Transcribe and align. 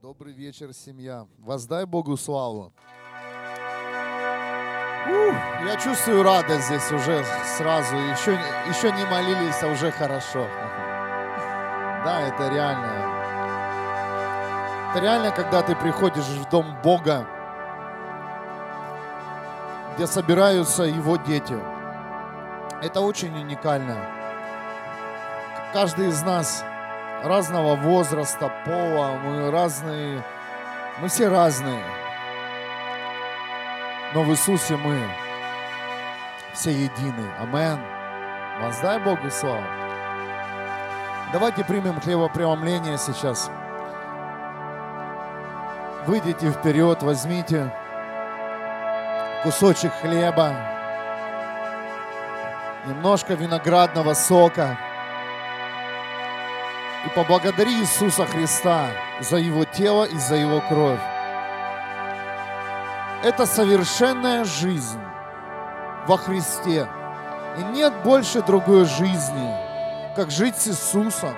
Добрый 0.00 0.32
вечер, 0.32 0.72
семья. 0.72 1.26
Воздай 1.38 1.84
Богу 1.84 2.16
славу. 2.16 2.72
Ух, 5.06 5.34
я 5.66 5.76
чувствую 5.82 6.22
радость 6.22 6.66
здесь 6.66 6.92
уже 6.92 7.24
сразу. 7.56 7.96
Еще, 7.96 8.34
еще 8.68 8.92
не 8.92 9.04
молились, 9.06 9.60
а 9.60 9.66
уже 9.72 9.90
хорошо. 9.90 10.46
Да, 12.04 12.20
это 12.20 12.48
реально. 12.48 12.92
Это 14.90 15.00
реально, 15.00 15.32
когда 15.32 15.62
ты 15.62 15.74
приходишь 15.74 16.26
в 16.26 16.48
дом 16.48 16.80
Бога, 16.84 17.26
где 19.96 20.06
собираются 20.06 20.84
Его 20.84 21.16
дети. 21.16 21.58
Это 22.80 23.00
очень 23.00 23.36
уникально. 23.36 23.96
Каждый 25.72 26.06
из 26.06 26.22
нас 26.22 26.62
разного 27.22 27.76
возраста, 27.76 28.50
пола, 28.64 29.18
мы 29.22 29.50
разные, 29.50 30.24
мы 31.00 31.08
все 31.08 31.28
разные. 31.28 31.84
Но 34.14 34.22
в 34.22 34.30
Иисусе 34.30 34.76
мы 34.76 34.98
все 36.54 36.72
едины. 36.72 37.30
Амен. 37.38 37.78
Воздай 38.60 38.98
Богу 38.98 39.30
славу. 39.30 39.62
Давайте 41.32 41.64
примем 41.64 42.00
хлебопреломление 42.00 42.98
сейчас. 42.98 43.50
Выйдите 46.06 46.50
вперед, 46.50 47.02
возьмите 47.02 47.72
кусочек 49.42 49.92
хлеба, 50.00 50.54
немножко 52.86 53.34
виноградного 53.34 54.14
сока 54.14 54.78
поблагодари 57.18 57.80
Иисуса 57.80 58.26
Христа 58.26 58.90
за 59.18 59.38
Его 59.38 59.64
тело 59.64 60.04
и 60.04 60.16
за 60.18 60.36
Его 60.36 60.60
кровь. 60.60 61.00
Это 63.24 63.44
совершенная 63.44 64.44
жизнь 64.44 65.00
во 66.06 66.16
Христе. 66.16 66.88
И 67.58 67.62
нет 67.74 67.92
больше 68.04 68.40
другой 68.40 68.84
жизни, 68.84 69.52
как 70.14 70.30
жить 70.30 70.56
с 70.58 70.68
Иисусом, 70.68 71.34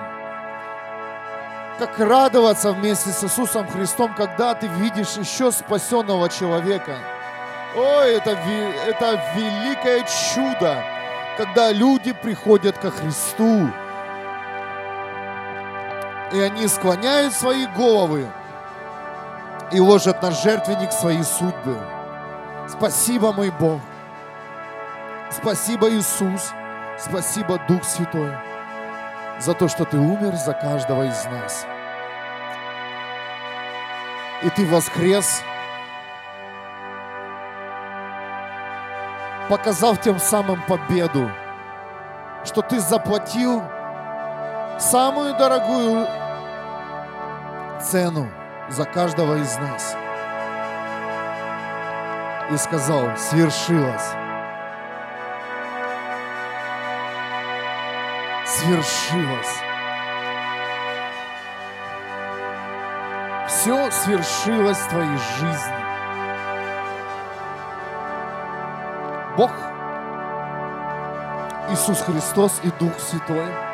как 1.79 1.97
радоваться 1.97 2.73
вместе 2.73 3.09
с 3.09 3.23
Иисусом 3.23 3.67
Христом, 3.67 4.13
когда 4.13 4.53
ты 4.53 4.67
видишь 4.67 5.17
еще 5.17 5.51
спасенного 5.51 6.29
человека. 6.29 6.95
Ой, 7.75 8.17
это, 8.17 8.37
это 8.85 9.19
великое 9.35 10.05
чудо, 10.35 10.83
когда 11.37 11.71
люди 11.71 12.13
приходят 12.13 12.77
ко 12.77 12.91
Христу, 12.91 13.71
и 16.33 16.39
они 16.39 16.67
склоняют 16.67 17.33
свои 17.33 17.65
головы 17.67 18.27
и 19.71 19.79
ложат 19.79 20.21
на 20.21 20.31
жертвенник 20.31 20.91
свои 20.91 21.23
судьбы. 21.23 21.77
Спасибо, 22.67 23.31
мой 23.31 23.49
Бог. 23.51 23.81
Спасибо, 25.29 25.89
Иисус. 25.89 26.51
Спасибо, 26.97 27.59
Дух 27.67 27.83
Святой, 27.83 28.31
за 29.39 29.53
то, 29.55 29.67
что 29.67 29.85
Ты 29.85 29.97
умер 29.97 30.35
за 30.35 30.53
каждого 30.53 31.03
из 31.03 31.25
нас. 31.25 31.65
И 34.43 34.49
Ты 34.51 34.67
воскрес, 34.67 35.41
показав 39.49 39.99
тем 40.01 40.19
самым 40.19 40.61
победу, 40.67 41.31
что 42.45 42.61
Ты 42.61 42.79
заплатил 42.79 43.63
самую 44.79 45.35
дорогую 45.35 46.07
цену 47.81 48.29
за 48.69 48.85
каждого 48.85 49.35
из 49.35 49.57
нас. 49.57 49.95
И 52.51 52.57
сказал, 52.57 53.17
свершилось. 53.17 54.09
Свершилось. 58.45 59.57
Все 63.47 63.91
свершилось 63.91 64.77
в 64.77 64.89
твоей 64.89 65.17
жизни. 65.39 65.81
Бог, 69.37 69.51
Иисус 71.69 72.01
Христос 72.01 72.59
и 72.63 72.71
Дух 72.79 72.99
Святой– 72.99 73.47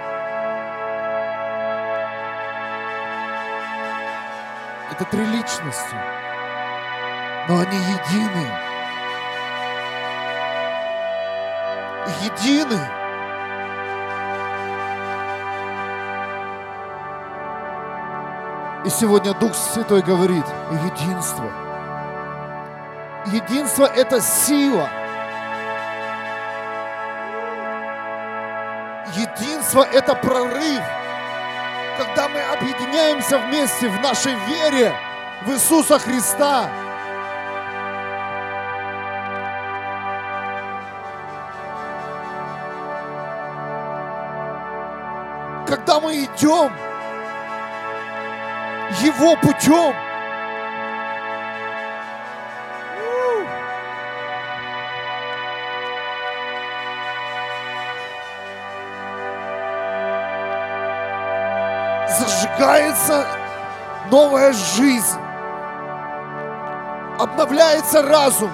Это 4.99 5.11
три 5.11 5.23
личности, 5.27 5.95
но 7.47 7.59
они 7.59 7.77
едины. 7.77 8.47
Едины. 12.23 12.79
И 18.85 18.89
сегодня 18.89 19.35
Дух 19.35 19.53
Святой 19.53 20.01
говорит, 20.01 20.45
единство. 20.71 21.45
Единство– 23.27 23.85
это 23.95 24.19
сила. 24.19 24.89
Единство– 29.13 29.83
это 29.93 30.15
прорыв 30.15 30.81
мы 32.29 32.41
объединяемся 32.41 33.37
вместе 33.37 33.87
в 33.89 33.99
нашей 34.01 34.33
вере 34.47 34.93
в 35.45 35.51
Иисуса 35.51 35.99
Христа. 35.99 36.69
Когда 45.67 45.99
мы 45.99 46.23
идем 46.23 46.71
Его 49.01 49.35
путем– 49.37 49.93
зажигается 62.57 63.25
новая 64.09 64.51
жизнь, 64.51 65.19
обновляется 67.19 68.01
разум. 68.01 68.51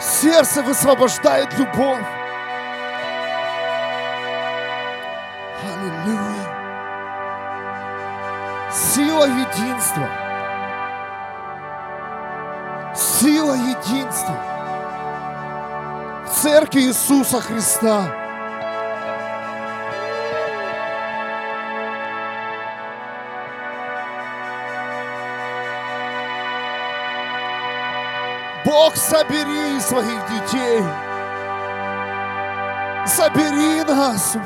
Сердце 0.00 0.62
высвобождает 0.62 1.52
любовь. 1.58 2.04
Аллилуйя. 5.62 6.44
Сила 8.72 9.26
единства. 9.26 10.08
Сила 12.94 13.54
единства 13.54 14.53
церкви 16.44 16.80
Иисуса 16.80 17.40
Христа. 17.40 18.04
Бог, 28.66 28.94
собери 28.94 29.80
своих 29.80 30.20
детей. 30.28 30.82
Собери 33.06 33.82
нас 33.84 34.36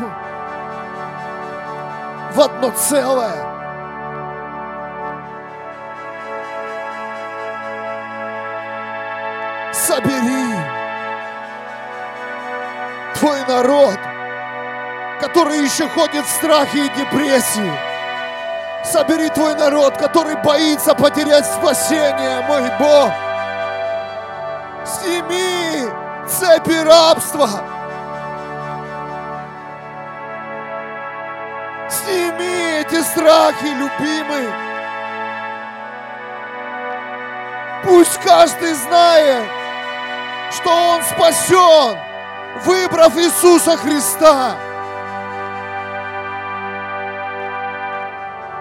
в 2.32 2.40
одно 2.40 2.70
целое. 2.76 3.47
Твой 13.28 13.44
народ, 13.46 13.98
который 15.20 15.62
еще 15.62 15.86
ходит 15.88 16.24
в 16.24 16.30
страхе 16.30 16.86
и 16.86 16.88
депрессии. 16.88 17.72
Собери 18.84 19.28
твой 19.28 19.54
народ, 19.54 19.98
который 19.98 20.36
боится 20.36 20.94
потерять 20.94 21.44
спасение, 21.44 22.40
мой 22.48 22.70
Бог. 22.78 23.10
Сними 24.86 25.90
цепи 26.26 26.82
рабства. 26.82 27.48
Сними 31.90 32.80
эти 32.80 33.02
страхи, 33.02 33.66
любимый. 33.66 34.48
Пусть 37.84 38.18
каждый 38.22 38.72
знает, 38.72 39.44
что 40.50 40.70
он 40.70 41.02
спасен, 41.02 42.07
выбрав 42.64 43.16
Иисуса 43.16 43.76
Христа. 43.76 44.56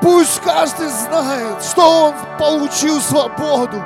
Пусть 0.01 0.41
каждый 0.41 0.88
знает, 0.88 1.63
что 1.63 2.05
он 2.05 2.15
получил 2.38 3.01
свободу, 3.01 3.83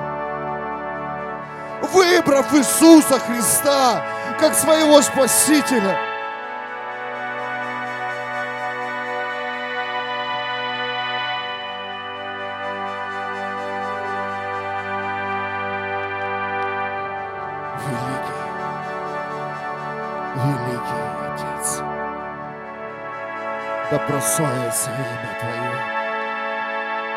выбрав 1.94 2.54
Иисуса 2.54 3.20
Христа 3.20 4.04
как 4.40 4.54
своего 4.54 5.02
Спасителя– 5.02 5.98
прославится 24.22 24.92
имя 24.92 25.36
Твое, 25.40 25.72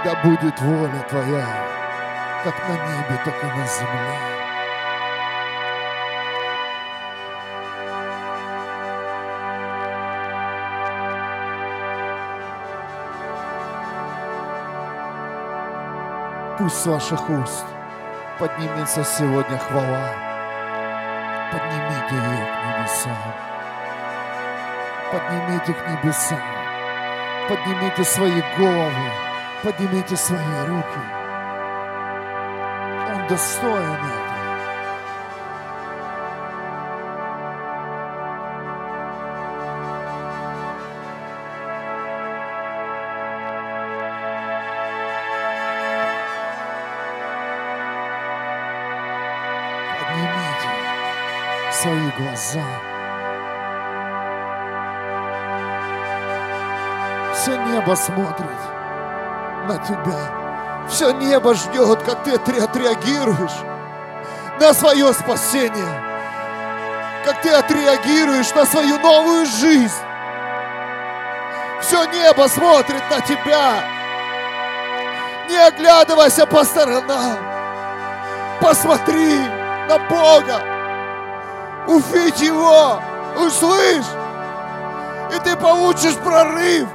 да 0.05 0.15
будет 0.25 0.59
воля 0.63 1.07
Твоя, 1.11 1.47
как 2.43 2.55
на 2.67 2.73
небе, 2.73 3.21
так 3.27 3.45
и 3.45 3.47
на 3.47 3.67
земле. 3.67 4.19
Пусть 16.57 16.77
с 16.77 16.87
ваших 16.87 17.29
уст 17.29 17.67
поднимется 18.39 19.05
сегодня 19.05 19.59
хвала. 19.59 20.09
Поднимите 21.53 22.15
ее 22.15 22.47
к 22.47 22.79
небесам. 22.79 23.19
Поднимите 25.13 25.75
к 25.75 25.89
небесам. 25.89 26.64
Поднимите 27.47 28.05
свои 28.05 28.43
головы, 28.57 29.11
поднимите 29.63 30.17
свои 30.17 30.39
руки. 30.67 30.99
Он 33.15 33.27
достоин 33.29 33.75
этого. 33.75 34.35
Поднимите 50.01 51.73
свои 51.73 52.11
глаза. 52.19 52.94
Все 57.45 57.57
небо 57.57 57.95
смотрит 57.95 58.59
на 59.69 59.77
тебя. 59.77 60.89
Все 60.89 61.11
небо 61.11 61.53
ждет, 61.53 62.03
как 62.03 62.25
ты 62.25 62.31
отреагируешь 62.33 63.53
на 64.59 64.73
свое 64.73 65.13
спасение. 65.13 66.03
Как 67.23 67.43
ты 67.43 67.51
отреагируешь 67.51 68.51
на 68.55 68.65
свою 68.65 68.99
новую 68.99 69.45
жизнь. 69.45 69.93
Все 71.83 72.07
небо 72.07 72.49
смотрит 72.49 73.03
на 73.11 73.21
тебя. 73.21 73.75
Не 75.51 75.57
оглядывайся 75.69 76.47
по 76.47 76.65
сторонам. 76.65 77.37
Посмотри 78.59 79.37
на 79.87 79.99
Бога. 80.09 80.63
Увидь 81.89 82.41
Его. 82.41 83.03
Услышь. 83.37 84.07
И 85.31 85.39
ты 85.41 85.55
получишь 85.57 86.17
прорыв 86.17 86.89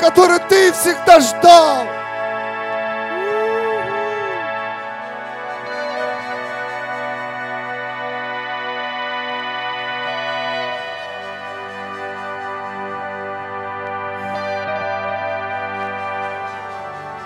который 0.00 0.38
ты 0.48 0.72
всегда 0.72 1.20
ждал. 1.20 1.86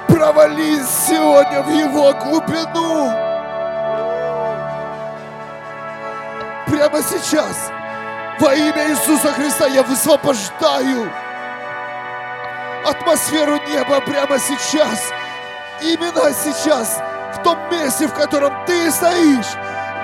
Провались 0.09 0.89
сегодня 1.07 1.63
в 1.63 1.71
его 1.71 2.13
глубину. 2.15 3.11
Прямо 6.67 7.03
сейчас 7.03 7.71
во 8.41 8.53
имя 8.55 8.91
Иисуса 8.91 9.33
Христа 9.33 9.67
я 9.69 9.83
высвобождаю 9.85 11.11
атмосферу 12.85 13.57
неба 13.69 14.01
прямо 14.01 14.39
сейчас. 14.39 15.13
Именно 15.81 16.33
сейчас, 16.33 17.01
в 17.35 17.43
том 17.43 17.59
месте, 17.71 18.07
в 18.07 18.15
котором 18.15 18.53
ты 18.67 18.91
стоишь, 18.91 19.57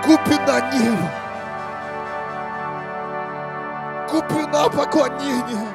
глубина 0.05 0.61
неба. 0.73 1.11
Глубина 4.11 4.69
поклонения. 4.69 5.69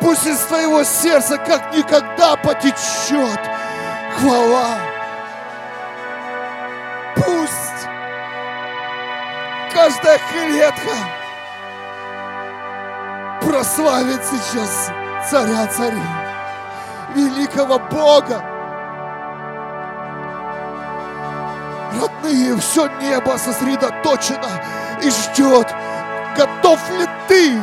Пусть 0.00 0.26
из 0.26 0.38
твоего 0.40 0.82
сердца 0.82 1.36
как 1.38 1.72
никогда 1.74 2.36
потечет 2.36 3.40
хвала. 4.18 4.78
Пусть 7.14 7.88
каждая 9.72 10.18
клетка 10.30 10.96
прославит 13.42 14.24
сейчас 14.24 14.90
царя 15.30 15.66
царей, 15.66 16.02
великого 17.14 17.78
Бога. 17.78 18.42
Родные, 22.00 22.56
все 22.56 22.88
небо 23.00 23.36
сосредоточено 23.36 24.48
и 25.02 25.10
ждет, 25.10 25.74
готов 26.36 26.90
ли 26.90 27.06
ты, 27.28 27.58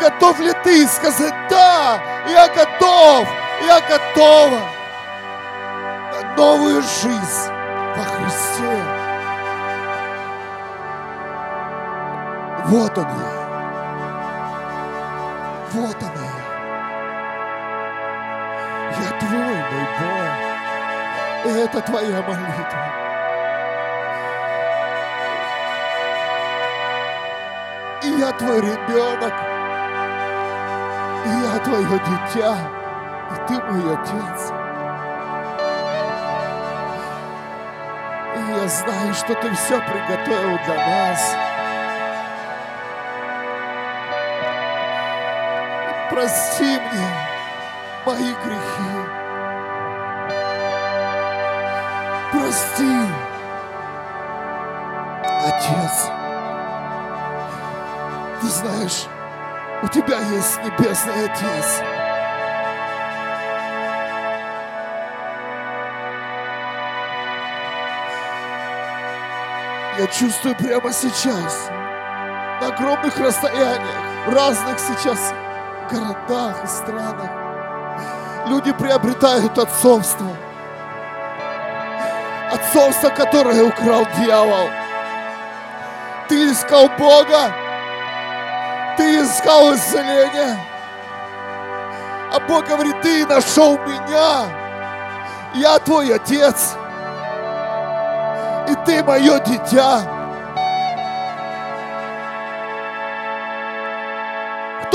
готов 0.00 0.40
ли 0.40 0.52
ты 0.64 0.86
сказать, 0.86 1.34
да, 1.50 1.98
я 2.28 2.48
готов, 2.48 3.28
я 3.66 3.80
готова 3.80 4.60
на 6.12 6.36
новую 6.36 6.82
жизнь 6.82 7.50
во 7.96 8.04
Христе. 8.04 9.04
Вот 12.66 12.96
он 12.96 13.04
я. 13.04 13.34
Вот 15.72 15.96
он 16.02 16.13
И 21.44 21.48
это 21.48 21.80
твоя 21.80 22.22
молитва. 22.22 22.92
И 28.02 28.08
я 28.18 28.32
твой 28.32 28.60
ребенок. 28.60 29.34
И 31.24 31.28
я 31.28 31.58
твое 31.64 32.00
дитя. 32.00 32.56
И 33.30 33.48
ты 33.48 33.62
мой 33.62 33.94
отец. 33.94 34.52
И 38.36 38.52
я 38.52 38.68
знаю, 38.68 39.14
что 39.14 39.34
ты 39.34 39.54
все 39.54 39.80
приготовил 39.80 40.58
для 40.64 40.76
нас. 40.76 41.36
прости 46.14 46.78
мне 46.78 47.08
мои 48.06 48.34
грехи. 48.44 49.03
Прости, 52.54 52.88
Отец. 55.44 56.10
Ты 58.40 58.46
знаешь, 58.48 59.06
у 59.82 59.88
тебя 59.88 60.18
есть 60.20 60.58
Небесный 60.64 61.24
Отец. 61.24 61.82
Я 69.98 70.06
чувствую 70.08 70.56
прямо 70.56 70.92
сейчас, 70.92 71.68
на 72.60 72.68
огромных 72.68 73.16
расстояниях, 73.18 74.26
в 74.26 74.34
разных 74.34 74.78
сейчас 74.78 75.32
городах 75.90 76.64
и 76.64 76.66
странах, 76.66 77.30
люди 78.48 78.72
приобретают 78.72 79.58
отцовство– 79.58 80.28
отцовство, 82.54 83.08
которое 83.10 83.62
украл 83.62 84.06
дьявол. 84.18 84.68
Ты 86.28 86.50
искал 86.50 86.88
Бога, 86.98 87.52
ты 88.96 89.22
искал 89.22 89.74
исцеления. 89.74 90.58
А 92.32 92.40
Бог 92.48 92.66
говорит, 92.66 93.00
ты 93.02 93.26
нашел 93.26 93.78
меня. 93.78 94.46
Я 95.54 95.78
твой 95.78 96.14
отец. 96.14 96.74
И 98.68 98.74
ты 98.86 99.04
мое 99.04 99.38
дитя. 99.40 100.14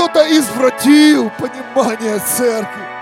кто-то 0.00 0.38
извратил 0.38 1.30
понимание 1.38 2.18
церкви. 2.20 2.99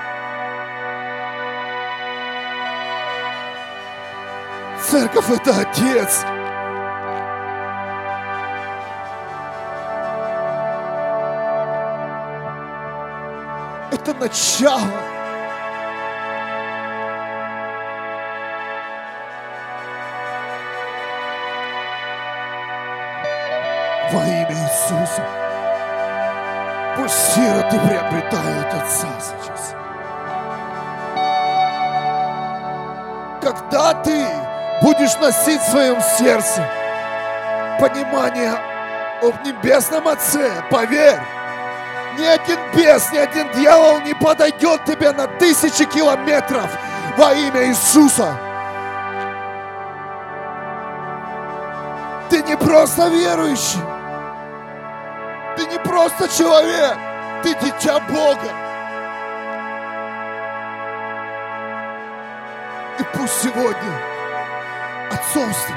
Церковь 4.98 5.30
это 5.30 5.50
Отец. 5.60 6.24
Это 13.92 14.14
начало. 14.14 14.80
Во 24.10 24.24
имя 24.24 24.50
Иисуса. 24.50 25.22
Пусть 26.96 27.14
сироты 27.34 27.78
приобретают 27.86 28.74
Отца 28.74 29.08
сейчас. 29.20 29.76
Когда 33.40 33.94
ты 34.02 34.47
будешь 34.82 35.16
носить 35.16 35.60
в 35.60 35.70
своем 35.70 36.00
сердце 36.00 36.68
понимание 37.80 38.54
об 39.22 39.44
небесном 39.44 40.06
Отце, 40.08 40.50
поверь, 40.70 41.18
ни 42.18 42.24
один 42.24 42.58
бес, 42.74 43.10
ни 43.12 43.18
один 43.18 43.50
дьявол 43.52 44.00
не 44.00 44.14
подойдет 44.14 44.84
тебе 44.84 45.12
на 45.12 45.26
тысячи 45.26 45.84
километров 45.84 46.68
во 47.16 47.32
имя 47.32 47.66
Иисуса. 47.66 48.36
Ты 52.30 52.42
не 52.42 52.56
просто 52.56 53.08
верующий, 53.08 53.80
ты 55.56 55.66
не 55.66 55.78
просто 55.78 56.28
человек, 56.36 56.96
ты 57.42 57.54
дитя 57.54 58.00
Бога. 58.00 58.52
И 62.98 63.16
пусть 63.16 63.42
сегодня 63.42 64.17
отцовство 65.10 65.76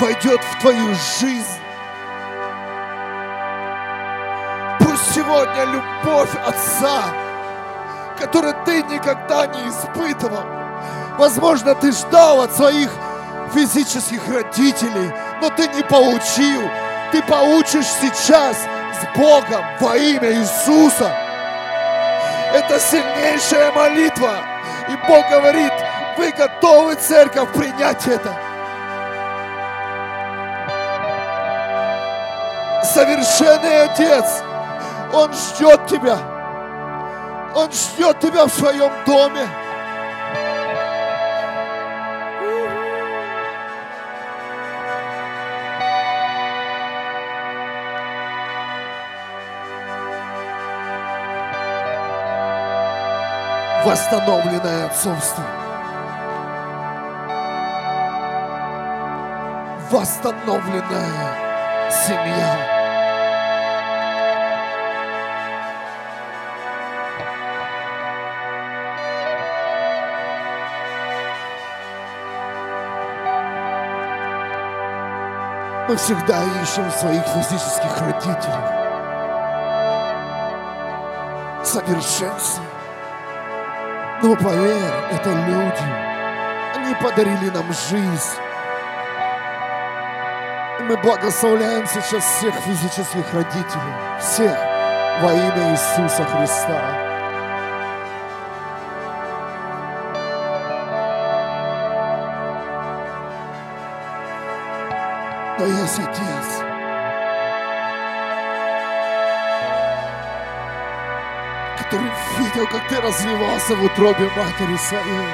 войдет 0.00 0.40
в 0.42 0.60
твою 0.60 0.94
жизнь. 1.20 1.60
Пусть 4.80 5.14
сегодня 5.14 5.64
любовь 5.64 6.30
Отца, 6.46 7.04
которую 8.18 8.54
ты 8.64 8.82
никогда 8.82 9.46
не 9.46 9.68
испытывал, 9.68 10.44
возможно, 11.18 11.74
ты 11.74 11.92
ждал 11.92 12.42
от 12.42 12.54
своих 12.54 12.90
физических 13.54 14.20
родителей, 14.28 15.12
но 15.40 15.50
ты 15.50 15.68
не 15.68 15.82
получил. 15.82 16.62
Ты 17.12 17.22
получишь 17.22 17.86
сейчас 17.86 18.56
с 18.56 19.16
Богом 19.16 19.64
во 19.80 19.96
имя 19.96 20.32
Иисуса. 20.32 21.14
Это 22.52 22.80
сильнейшая 22.80 23.72
молитва. 23.72 24.34
И 24.88 24.96
Бог 25.08 25.28
говорит, 25.30 25.72
вы 26.16 26.30
готовы, 26.32 26.94
церковь, 26.96 27.52
принять 27.52 28.06
это? 28.06 28.32
Совершенный 32.82 33.84
Отец, 33.84 34.42
Он 35.12 35.32
ждет 35.32 35.86
тебя. 35.86 36.18
Он 37.54 37.70
ждет 37.70 38.20
тебя 38.20 38.46
в 38.46 38.52
своем 38.52 38.90
доме. 39.06 39.46
Восстановленное 53.84 54.86
отцовство. 54.86 55.63
Восстановленная 59.94 61.88
семья. 61.88 62.58
Мы 75.88 75.96
всегда 75.96 76.42
ищем 76.60 76.90
своих 76.90 77.22
физических 77.28 78.00
родителей. 78.00 78.64
Совершенство. 81.62 82.64
Но 84.24 84.34
поверь, 84.34 84.92
это 85.12 85.30
люди. 85.30 85.84
Они 86.74 86.94
подарили 86.96 87.50
нам 87.50 87.72
жизнь 87.72 88.43
мы 90.88 90.98
благословляем 90.98 91.86
сейчас 91.86 92.22
всех 92.24 92.54
физических 92.56 93.32
родителей, 93.32 93.94
всех 94.20 94.54
во 95.22 95.32
имя 95.32 95.72
Иисуса 95.72 96.24
Христа. 96.24 96.80
Но 105.58 105.66
есть 105.66 105.98
Отец, 105.98 106.46
который 111.78 112.10
видел, 112.38 112.66
как 112.66 112.88
ты 112.88 113.00
развивался 113.00 113.74
в 113.74 113.84
утробе 113.84 114.28
матери 114.36 114.76
своей, 114.76 115.30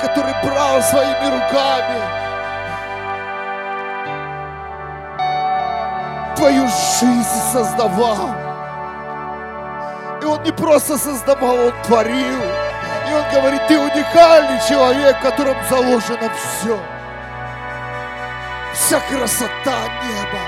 который 0.00 0.34
брал 0.42 0.80
своими 0.80 1.26
руками 1.26 2.25
твою 6.46 6.68
жизнь 6.68 7.42
создавал. 7.52 8.30
И 10.22 10.24
Он 10.24 10.42
не 10.44 10.52
просто 10.52 10.96
создавал, 10.96 11.56
Он 11.56 11.72
творил. 11.82 12.40
И 13.08 13.12
Он 13.12 13.24
говорит, 13.34 13.66
ты 13.66 13.76
уникальный 13.76 14.60
человек, 14.68 15.16
в 15.18 15.22
котором 15.22 15.56
заложено 15.68 16.30
все. 16.36 16.78
Вся 18.74 19.00
красота 19.00 19.78
неба. 20.04 20.40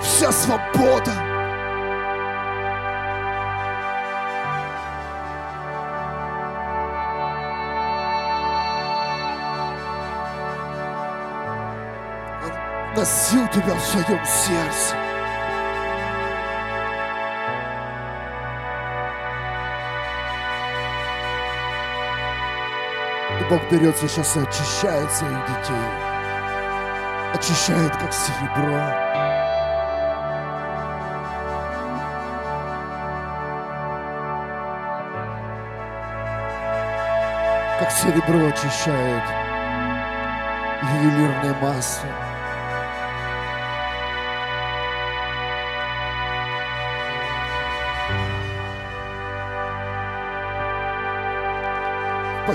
Вся 0.00 0.32
свобода. 0.32 1.31
Носил 13.02 13.48
тебя 13.48 13.74
в 13.74 13.80
своем 13.80 14.24
сердце. 14.24 14.96
И 23.40 23.44
Бог 23.50 23.60
берет 23.72 23.96
сейчас 23.96 24.36
и 24.36 24.40
очищает 24.40 25.10
своих 25.10 25.36
детей. 25.48 25.74
Очищает, 27.34 27.96
как 27.96 28.12
серебро. 28.12 28.78
Как 37.80 37.90
серебро 37.90 38.46
очищает 38.46 39.24
ювелирное 40.84 41.54
масло. 41.60 42.31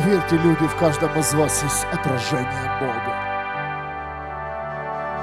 Поверьте, 0.07 0.37
люди, 0.37 0.65
в 0.65 0.75
каждом 0.77 1.19
из 1.19 1.33
вас 1.33 1.61
есть 1.63 1.85
отражение 1.91 2.79
Бога. 2.79 3.13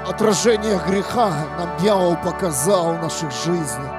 Отражение 0.07 0.79
греха 0.87 1.33
нам 1.57 1.75
дьявол 1.79 2.15
показал 2.17 2.93
в 2.93 3.01
наших 3.01 3.31
жизнях. 3.31 3.91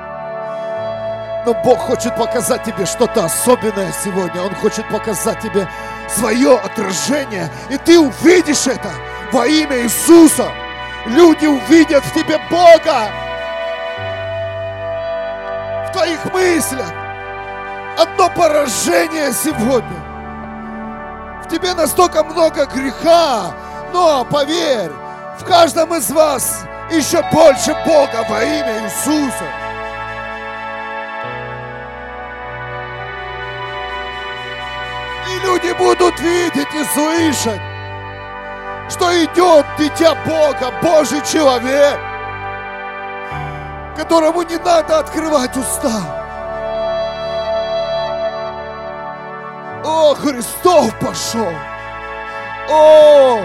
Но 1.45 1.55
Бог 1.65 1.79
хочет 1.79 2.15
показать 2.15 2.63
тебе 2.63 2.87
что-то 2.87 3.25
особенное 3.25 3.93
сегодня. 4.05 4.41
Он 4.41 4.55
хочет 4.55 4.89
показать 4.89 5.41
тебе 5.41 5.69
свое 6.09 6.57
отражение. 6.57 7.51
И 7.69 7.79
ты 7.79 7.99
увидишь 7.99 8.69
это 8.69 8.91
во 9.33 9.45
имя 9.45 9.83
Иисуса. 9.83 10.53
Люди 11.07 11.47
увидят 11.47 12.05
в 12.05 12.15
тебе 12.15 12.39
Бога. 12.49 13.11
В 15.89 15.93
твоих 15.93 16.25
мыслях. 16.33 16.93
Одно 17.99 18.31
поражение 18.31 19.33
сегодня 19.33 20.06
тебе 21.49 21.75
настолько 21.75 22.25
много 22.25 22.67
греха, 22.67 23.53
но 23.93 24.25
поверь, 24.25 24.91
в 25.39 25.45
каждом 25.45 25.95
из 25.95 26.11
вас 26.11 26.65
еще 26.91 27.23
больше 27.33 27.75
Бога 27.87 28.25
во 28.29 28.43
имя 28.43 28.85
Иисуса. 28.85 29.45
И 35.29 35.47
люди 35.47 35.73
будут 35.79 36.19
видеть 36.21 36.75
и 36.75 36.85
слышать, 36.95 37.61
что 38.89 39.13
идет 39.25 39.67
дитя 39.79 40.15
Бога, 40.25 40.73
Божий 40.83 41.21
человек, 41.31 41.99
которому 43.97 44.43
не 44.43 44.57
надо 44.59 44.99
открывать 45.01 45.57
уста. 45.57 46.16
О, 49.85 50.15
Христов 50.15 50.99
пошел! 50.99 51.53
О, 52.69 53.41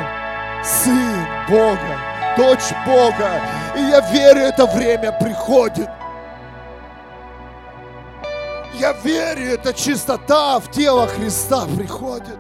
Сын 0.64 1.26
Бога, 1.50 1.98
дочь 2.38 2.74
Бога. 2.86 3.42
И 3.76 3.82
я 3.82 4.00
верю, 4.12 4.42
это 4.42 4.66
время 4.66 5.12
приходит. 5.12 5.90
Я 8.74 8.94
верю, 8.94 9.54
эта 9.54 9.74
чистота 9.74 10.60
в 10.60 10.72
тело 10.72 11.08
Христа 11.08 11.66
приходит. 11.78 12.40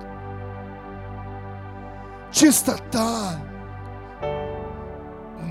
Чистота 2.32 3.36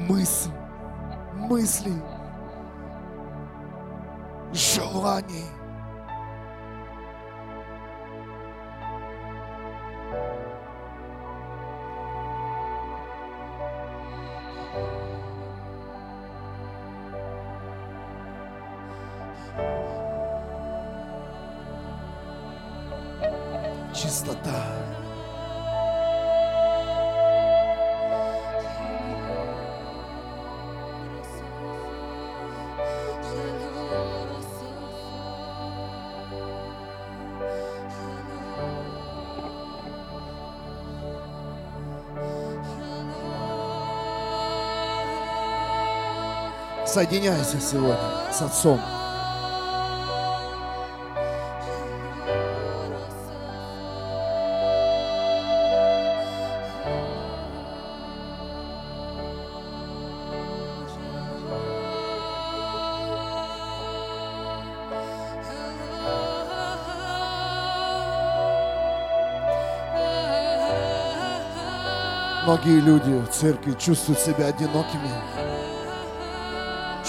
мысль, 0.09 0.51
мыслей, 1.35 2.03
желаний. 4.53 5.47
Соединяйся 46.93 47.61
сегодня 47.61 47.97
с 48.33 48.43
Отцом. 48.43 48.81
Многие 72.43 72.81
люди 72.81 73.13
в 73.13 73.29
церкви 73.29 73.77
чувствуют 73.79 74.19
себя 74.19 74.47
одинокими, 74.49 75.70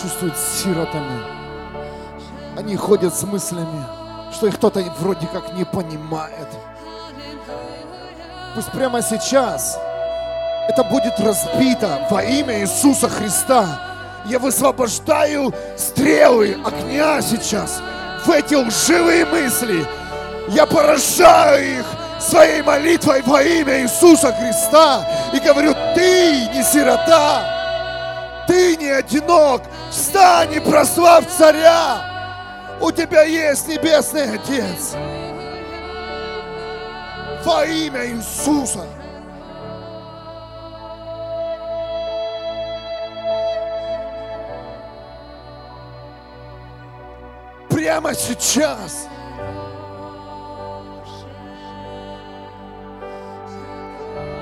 чувствуют 0.02 0.36
сиротами. 0.38 1.24
Они 2.58 2.76
ходят 2.76 3.14
с 3.14 3.24
мыслями, 3.24 3.86
что 4.34 4.48
их 4.48 4.56
кто-то 4.56 4.82
вроде 5.00 5.28
как 5.28 5.54
не 5.54 5.64
понимает. 5.64 6.48
Пусть 8.56 8.72
прямо 8.72 9.02
сейчас 9.02 9.80
это 10.68 10.84
будет 10.84 11.20
разбито 11.20 12.08
во 12.10 12.24
имя 12.24 12.62
Иисуса 12.62 13.10
Христа. 13.10 13.66
Я 14.26 14.40
высвобождаю 14.40 15.54
стрелы 15.78 16.58
огня 16.64 17.22
сейчас 17.22 17.82
в 18.26 18.30
эти 18.30 18.56
лживые 18.56 19.26
мысли. 19.26 19.86
Я 20.50 20.66
поражаю 20.66 21.80
их 21.80 21.86
своей 22.20 22.62
молитвой 22.62 23.22
во 23.24 23.42
имя 23.42 23.82
Иисуса 23.82 24.34
Христа 24.34 25.06
и 25.34 25.40
говорю, 25.40 25.74
ты 25.96 26.48
не 26.54 26.64
сирота, 26.64 27.44
ты 28.48 28.76
не 28.78 28.90
одинок, 28.90 29.64
встань 29.92 30.54
и 30.54 30.60
прославь 30.60 31.28
царя. 31.28 32.78
У 32.80 32.92
тебя 32.92 33.24
есть 33.24 33.68
Небесный 33.68 34.34
Отец. 34.36 34.96
Во 37.46 37.66
имя 37.66 38.08
Иисуса. 38.08 38.86
Прямо 47.70 48.16
сейчас. 48.16 49.08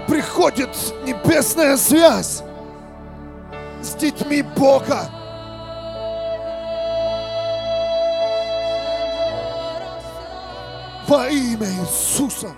приходит 0.09 0.69
небесная 1.03 1.77
связь 1.77 2.41
с 3.81 3.93
детьми 3.93 4.41
Бога. 4.41 5.09
Во 11.10 11.28
имя 11.28 11.65
Иисуса. 11.65 12.52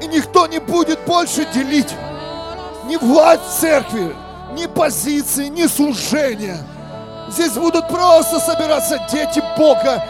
И 0.00 0.06
никто 0.06 0.46
не 0.46 0.58
будет 0.58 0.98
больше 1.04 1.44
делить 1.52 1.94
ни 2.86 2.96
власть 2.96 3.60
церкви, 3.60 4.16
ни 4.52 4.64
позиции, 4.64 5.48
ни 5.48 5.66
служения. 5.66 6.58
Здесь 7.28 7.52
будут 7.52 7.88
просто 7.88 8.40
собираться 8.40 8.98
дети 9.12 9.44
Бога 9.58 10.02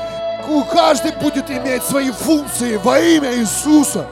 у 0.49 0.63
каждый 0.65 1.13
будет 1.13 1.51
иметь 1.51 1.83
свои 1.83 2.13
функции 2.13 2.77
во 2.77 3.01
имя 3.01 3.35
Иисуса. 3.35 4.07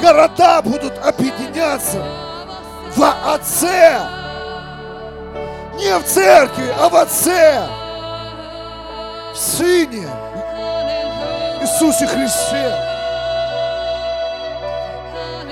Города 0.00 0.62
будут 0.62 0.98
объединяться 0.98 2.04
во 2.96 3.34
Отце. 3.34 4.23
Не 5.76 5.98
в 5.98 6.04
церкви, 6.04 6.72
а 6.78 6.88
в 6.88 6.96
Отце. 6.96 7.68
В 9.32 9.36
Сыне 9.36 10.08
Иисусе 11.60 12.06
Христе. 12.06 12.72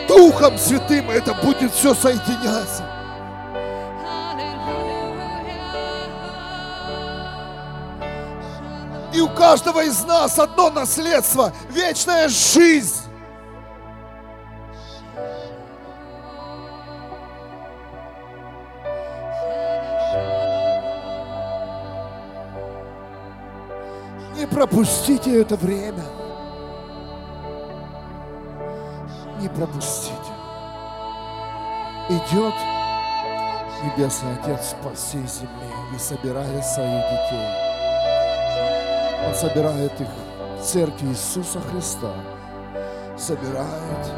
Духом 0.06 0.58
Святым 0.58 1.10
это 1.10 1.34
будет 1.34 1.72
все 1.72 1.94
соединяться. 1.94 2.84
И 9.12 9.20
у 9.20 9.28
каждого 9.28 9.84
из 9.84 10.04
нас 10.04 10.38
одно 10.38 10.70
наследство– 10.70 11.52
вечная 11.70 12.28
жизнь. 12.28 13.01
Пропустите 24.52 25.40
это 25.40 25.56
время. 25.56 26.04
Не 29.40 29.48
пропустите. 29.48 30.12
Идет 32.08 32.54
Небесный 33.82 34.34
Отец 34.40 34.76
по 34.82 34.94
всей 34.94 35.26
земле 35.26 35.68
и 35.94 35.98
собирает 35.98 36.64
своих 36.64 37.02
детей. 37.10 37.48
Он 39.26 39.34
собирает 39.34 40.00
их 40.00 40.08
в 40.58 40.62
церкви 40.62 41.08
Иисуса 41.08 41.60
Христа. 41.60 42.12
Собирает, 43.18 44.12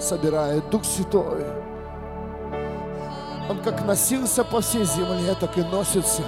собирает 0.00 0.68
Дух 0.70 0.84
Святой. 0.84 1.44
Он 3.48 3.60
как 3.62 3.84
носился 3.84 4.44
по 4.44 4.60
всей 4.60 4.84
земле, 4.84 5.34
так 5.38 5.56
и 5.58 5.62
носится. 5.62 6.22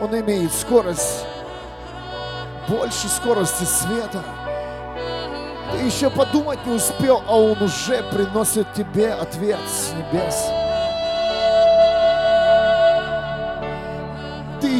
Он 0.00 0.18
имеет 0.20 0.52
скорость, 0.52 1.23
больше 2.68 3.08
скорости 3.08 3.64
света. 3.64 4.22
Ты 5.72 5.78
еще 5.86 6.10
подумать 6.10 6.64
не 6.66 6.74
успел, 6.74 7.22
а 7.26 7.36
Он 7.36 7.60
уже 7.62 8.02
приносит 8.04 8.72
тебе 8.74 9.12
ответ 9.12 9.60
с 9.68 9.92
небес. 9.92 10.50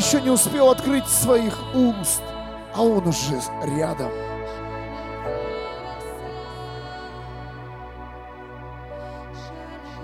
еще 0.05 0.21
не 0.21 0.31
успел 0.31 0.71
открыть 0.71 1.07
своих 1.09 1.57
уст, 1.75 2.23
а 2.75 2.83
Он 2.83 3.07
уже 3.07 3.41
рядом. 3.63 4.11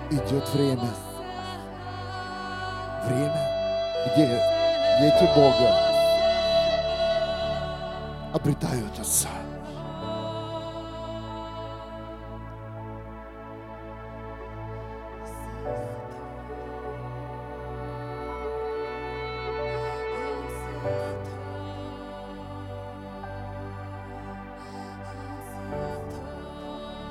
Идет 0.09 0.49
время. 0.53 0.89
Время, 3.05 4.13
где 4.15 4.41
дети 4.99 5.29
Бога 5.35 6.00
обретают 8.33 8.99
Отца. 8.99 9.29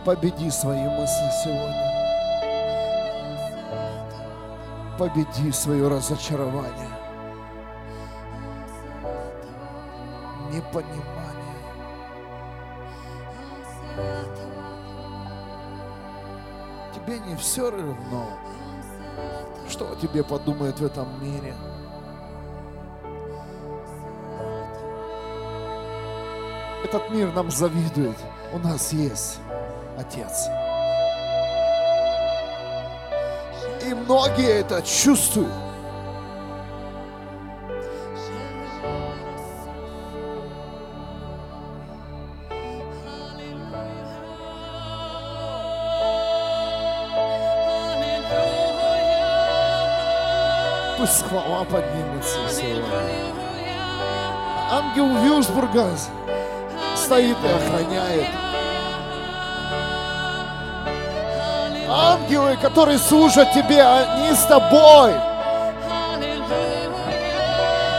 Победи 0.05 0.51
свои 0.51 0.89
мысли 0.89 1.31
сегодня. 1.45 1.91
Победи 4.99 5.53
свое 5.53 5.89
разочарование. 5.89 7.00
Непонимание. 10.71 11.05
Тебе 16.95 17.19
не 17.19 17.35
все 17.35 17.71
равно, 17.73 18.39
что 19.69 19.91
о 19.91 19.97
тебе 19.97 20.23
подумают 20.23 20.79
в 20.79 20.85
этом 20.85 21.09
мире. 21.21 21.57
Этот 26.85 27.11
мир 27.11 27.33
нам 27.33 27.51
завидует. 27.51 28.17
У 28.53 28.59
нас 28.59 28.93
есть 28.93 29.41
Отец. 29.99 30.49
И 33.85 33.93
многие 33.93 34.61
это 34.61 34.83
чувствуют. 34.83 35.70
Пусть 51.01 51.27
хвала 51.27 51.65
поднимется 51.65 52.37
сегодня. 52.51 52.85
Ангел 54.71 55.17
Вюрсбурга 55.25 55.97
стоит 56.95 57.39
и 57.43 57.49
охраняет. 57.49 58.27
Ангелы, 61.89 62.55
которые 62.59 62.99
служат 62.99 63.51
тебе, 63.55 63.83
они 63.83 64.35
с 64.35 64.45
тобой. 64.45 65.15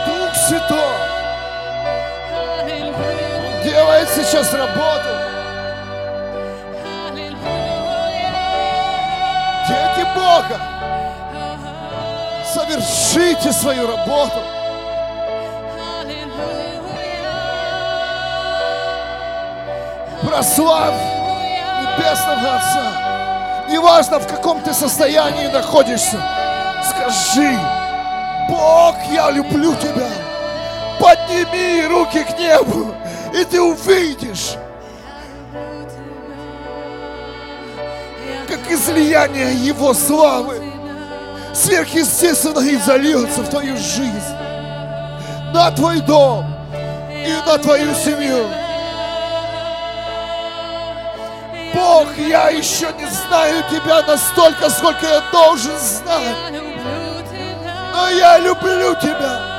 Дух 0.06 0.36
Святой 0.48 0.78
делает 3.64 4.10
сейчас 4.10 4.54
работу. 4.54 5.10
Дети 9.68 10.08
Бога, 10.16 10.71
совершите 12.80 13.52
свою 13.52 13.88
работу. 13.88 14.40
Прославь 20.24 20.94
Небесного 21.82 22.56
Отца. 22.56 23.66
Неважно, 23.70 24.20
в 24.20 24.28
каком 24.28 24.62
ты 24.62 24.74
состоянии 24.74 25.48
находишься, 25.48 26.22
скажи, 26.90 27.58
Бог, 28.50 28.96
я 29.12 29.32
люблю 29.32 29.74
тебя. 29.76 30.08
Подними 31.00 31.88
руки 31.88 32.24
к 32.24 32.38
небу, 32.38 32.94
и 33.34 33.44
ты 33.44 33.60
увидишь, 33.60 34.56
как 38.48 38.70
излияние 38.70 39.56
Его 39.56 39.94
славы 39.94 40.61
сверхъестественно 41.62 42.60
и 42.60 42.76
зальется 42.78 43.42
в 43.42 43.50
твою 43.50 43.78
жизнь, 43.78 44.36
на 45.54 45.72
твой 45.72 46.02
дом 46.02 46.46
и 46.74 47.34
на 47.46 47.58
твою 47.60 47.94
семью. 47.94 48.46
Бог, 51.74 52.08
я 52.18 52.50
еще 52.50 52.88
не 53.00 53.06
знаю 53.06 53.64
тебя 53.70 54.02
настолько, 54.02 54.70
сколько 54.70 55.06
я 55.06 55.22
должен 55.32 55.78
знать. 55.78 56.36
Но 57.94 58.10
я 58.10 58.40
люблю 58.40 58.96
тебя. 58.96 59.52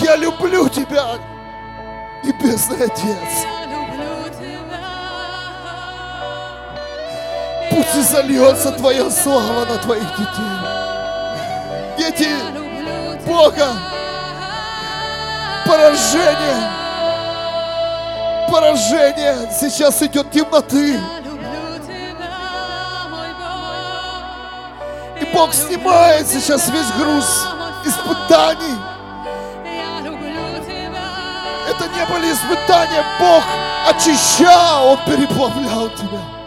Я 0.00 0.16
люблю 0.16 0.68
тебя, 0.68 1.18
Небесный 2.24 2.86
Отец. 2.86 3.59
И 7.92 8.02
зальется 8.02 8.70
Твоя 8.72 9.10
слава 9.10 9.64
на 9.64 9.76
Твоих 9.78 10.04
детей. 10.16 10.70
Дети 11.98 12.28
Бога, 13.26 13.72
поражение, 15.66 16.70
поражение. 18.50 19.50
Сейчас 19.52 20.00
идет 20.02 20.30
темноты. 20.30 21.00
И 25.20 25.24
Бог 25.34 25.52
снимает 25.52 26.28
сейчас 26.28 26.68
весь 26.68 26.90
груз 26.92 27.46
испытаний. 27.84 28.78
Это 31.68 31.88
не 31.88 32.04
были 32.06 32.32
испытания, 32.32 33.04
Бог 33.18 33.42
очищал, 33.88 34.88
Он 34.88 34.98
переплавлял 35.06 35.88
тебя. 35.90 36.39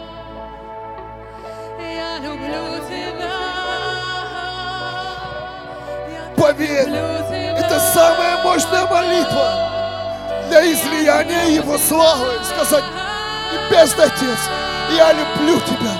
Поверь, 6.44 6.90
это 6.90 7.80
самая 7.94 8.42
мощная 8.44 8.84
молитва 8.84 10.42
для 10.50 10.70
излияния 10.74 11.46
Его 11.56 11.78
славы. 11.78 12.32
Сказать, 12.44 12.84
Небесный 13.50 14.04
Отец, 14.04 14.38
я 14.94 15.14
люблю 15.14 15.58
Тебя. 15.60 15.90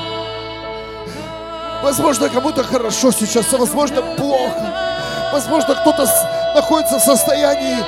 Возможно, 1.83 2.29
кому-то 2.29 2.63
хорошо 2.63 3.11
сейчас, 3.11 3.55
а 3.55 3.57
возможно, 3.57 4.03
плохо. 4.03 5.31
Возможно, 5.33 5.77
кто-то 5.77 6.07
находится 6.55 6.99
в 6.99 7.03
состоянии 7.03 7.79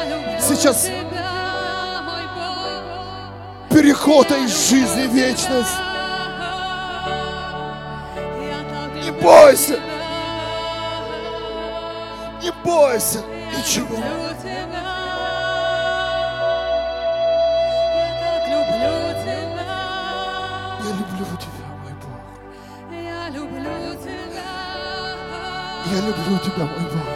сейчас 0.40 0.88
перехода 3.69 4.35
из 4.35 4.71
жизни 4.71 5.07
в 5.09 5.12
вечность. 5.12 5.77
Не 9.05 9.11
бойся. 9.11 9.79
Не 12.46 12.52
бойся 12.64 13.18
ничего. 13.59 13.96
Я 13.96 14.02
люблю 20.92 21.26
тебя, 21.42 21.66
мой 21.82 21.94
Бог. 22.00 22.20
Я 22.92 23.28
люблю 23.30 23.66
тебя. 23.96 24.46
Люблю 26.06 26.38
тебя, 26.38 26.64
мой 26.66 26.87
Бог. 26.92 27.09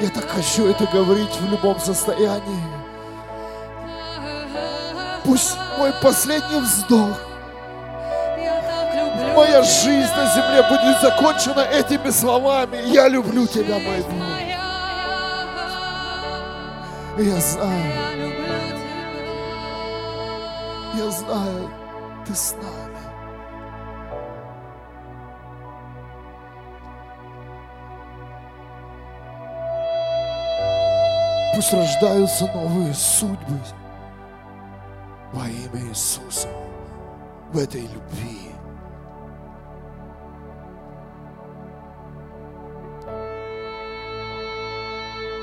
Я 0.00 0.08
так 0.08 0.26
хочу 0.26 0.68
это 0.68 0.86
говорить 0.86 1.36
в 1.38 1.50
любом 1.50 1.78
состоянии. 1.78 2.64
Пусть 5.22 5.58
мой 5.76 5.92
последний 6.00 6.60
вздох, 6.60 7.18
моя 9.36 9.62
жизнь 9.62 10.14
на 10.16 10.26
земле 10.34 10.62
будет 10.68 11.00
закончена 11.00 11.60
этими 11.60 12.10
словами. 12.10 12.78
Я 12.86 13.08
люблю 13.08 13.46
тебя, 13.46 13.78
мой 13.78 14.02
Бог. 14.02 14.36
Я 17.18 17.40
знаю, 17.40 17.92
я 20.94 21.10
знаю, 21.10 21.70
ты 22.26 22.34
с 22.34 22.52
нами. 22.54 22.86
Пусть 31.54 31.72
рождаются 31.72 32.50
новые 32.54 32.92
судьбы 32.92 33.58
во 35.32 35.48
имя 35.48 35.88
Иисуса 35.88 36.48
в 37.50 37.58
этой 37.58 37.80
любви. 37.80 38.45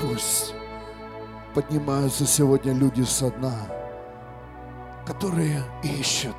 Пусть 0.06 0.54
поднимаются 1.54 2.26
сегодня 2.26 2.74
люди 2.74 3.02
со 3.02 3.30
дна, 3.30 3.54
которые 5.06 5.62
ищут, 5.82 6.36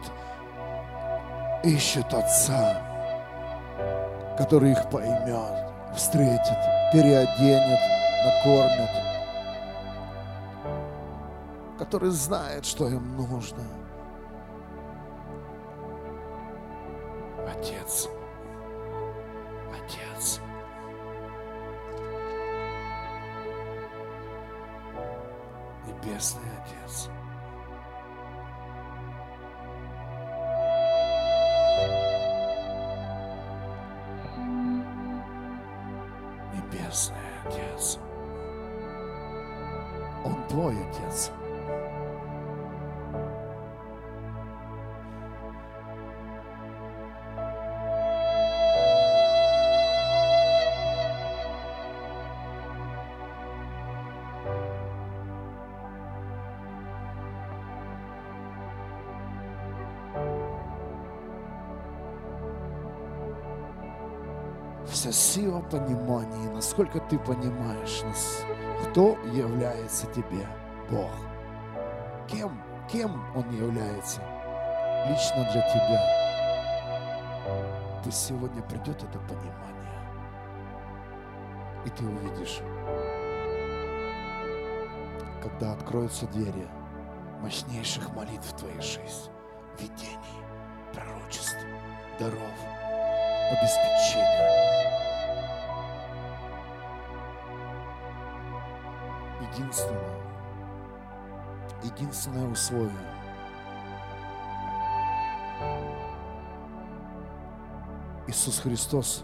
ищут 1.63 2.13
Отца, 2.13 2.79
который 4.37 4.73
их 4.73 4.89
поймет, 4.91 5.71
встретит, 5.95 6.57
переоденет, 6.93 7.79
накормит, 8.23 8.89
который 11.79 12.11
знает, 12.11 12.65
что 12.65 12.87
им 12.87 13.17
нужно. 13.17 13.63
Отец, 17.51 18.09
Небесный 26.15 26.41
Отец. 26.43 26.54
Сила 65.65 65.79
понимания, 65.79 66.49
насколько 66.51 66.99
ты 66.99 67.17
понимаешь, 67.19 68.01
нас, 68.03 68.43
кто 68.83 69.17
является 69.33 70.07
тебе 70.07 70.47
Бог. 70.89 71.11
Кем, 72.27 72.61
кем 72.91 73.23
Он 73.35 73.49
является 73.51 74.21
лично 75.07 75.47
для 75.51 75.61
тебя. 75.61 76.01
Пусть 78.03 78.27
сегодня 78.27 78.61
придет 78.63 79.03
это 79.03 79.19
понимание, 79.19 79.99
и 81.85 81.89
ты 81.89 82.05
увидишь, 82.05 82.59
когда 85.41 85.73
откроются 85.73 86.27
двери 86.27 86.67
мощнейших 87.41 88.13
молитв 88.15 88.51
в 88.51 88.57
твоей 88.57 88.81
жизни, 88.81 89.31
видений, 89.79 90.43
пророчеств, 90.93 91.57
даров, 92.19 92.39
обеспечения. 93.51 94.84
Единственное, 99.55 100.19
единственное 101.81 102.45
условие. 102.51 102.91
Иисус 108.27 108.59
Христос, 108.59 109.23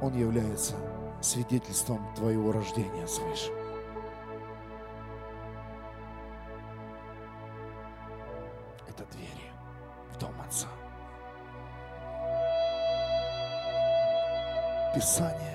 Он 0.00 0.14
является 0.14 0.76
свидетельством 1.20 2.14
твоего 2.14 2.52
рождения 2.52 3.08
свыше. 3.08 3.50
Это 8.86 9.04
двери 9.10 9.50
в 10.12 10.18
дом 10.18 10.40
Отца. 10.42 10.68
Писание 14.94 15.49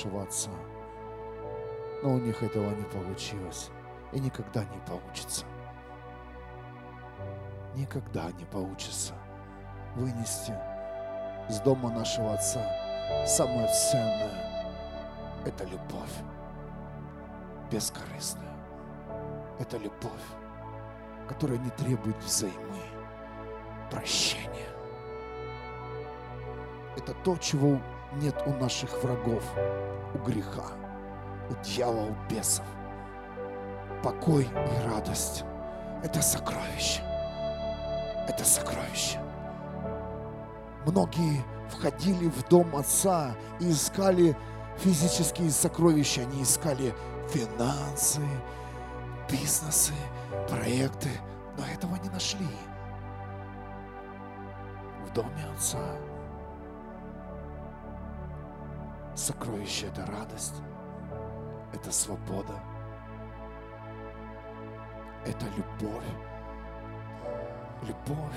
нашего 0.00 0.22
Отца, 0.22 0.50
но 2.02 2.14
у 2.14 2.18
них 2.18 2.42
этого 2.42 2.70
не 2.70 2.84
получилось 2.84 3.70
и 4.12 4.20
никогда 4.20 4.64
не 4.64 4.78
получится. 4.86 5.44
Никогда 7.74 8.32
не 8.32 8.46
получится 8.46 9.12
вынести 9.94 10.54
с 11.50 11.60
дома 11.60 11.90
нашего 11.90 12.32
Отца 12.32 12.64
самое 13.26 13.68
ценное– 13.68 14.64
это 15.44 15.64
любовь 15.64 16.14
бескорыстная. 17.70 18.56
Это 19.58 19.76
любовь, 19.76 20.26
которая 21.28 21.58
не 21.58 21.70
требует 21.70 22.16
взаймы, 22.24 22.82
прощения. 23.90 24.70
Это 26.96 27.12
то, 27.22 27.36
чего 27.36 27.78
нет 28.14 28.34
у 28.46 28.50
наших 28.54 28.90
врагов, 29.02 29.44
у 30.14 30.18
греха, 30.18 30.64
у 31.48 31.64
дьявола, 31.64 32.06
у 32.06 32.32
бесов. 32.32 32.64
Покой 34.02 34.44
и 34.44 34.88
радость– 34.88 35.44
это 36.02 36.22
сокровище. 36.22 37.02
Это 38.28 38.44
сокровище. 38.44 39.18
Многие 40.86 41.44
входили 41.68 42.28
в 42.28 42.48
дом 42.48 42.74
отца 42.74 43.34
и 43.60 43.70
искали 43.70 44.36
физические 44.78 45.50
сокровища, 45.50 46.22
они 46.22 46.42
искали 46.42 46.94
финансы, 47.28 48.22
бизнесы, 49.30 49.92
проекты, 50.48 51.10
но 51.58 51.64
этого 51.66 51.96
не 51.96 52.08
нашли. 52.08 52.48
В 55.06 55.12
доме 55.12 55.44
отца 55.54 55.78
сокровище– 59.20 59.86
это 59.88 60.06
радость, 60.06 60.54
это 61.72 61.92
свобода, 61.92 62.54
это 65.26 65.44
любовь. 65.56 66.02
Любовь. 67.82 68.34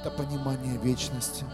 Это 0.00 0.10
понимание 0.10 0.76
вечности. 0.78 1.44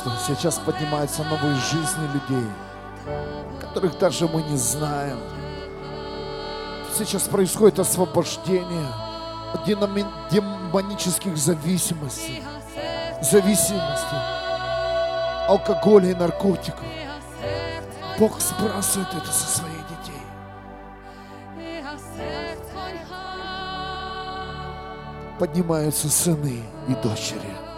что 0.00 0.10
сейчас 0.26 0.58
поднимаются 0.58 1.22
новые 1.24 1.54
жизни 1.56 2.08
людей, 2.14 2.48
которых 3.60 3.98
даже 3.98 4.26
мы 4.28 4.42
не 4.42 4.56
знаем. 4.56 5.18
Сейчас 6.96 7.24
происходит 7.24 7.78
освобождение 7.78 8.88
от 9.52 9.64
демонических 9.64 11.36
зависимостей, 11.36 12.42
зависимости, 13.20 14.16
алкоголя 15.48 16.12
и 16.12 16.14
наркотиков. 16.14 16.86
Бог 18.18 18.40
сбрасывает 18.40 19.12
это 19.12 19.30
со 19.30 19.58
своих 19.58 19.86
детей. 19.88 20.22
Поднимаются 25.38 26.08
сыны 26.08 26.62
и 26.88 26.94
дочери. 27.02 27.69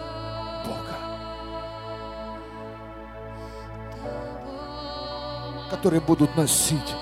которые 5.83 6.01
будут 6.01 6.37
носить 6.37 6.95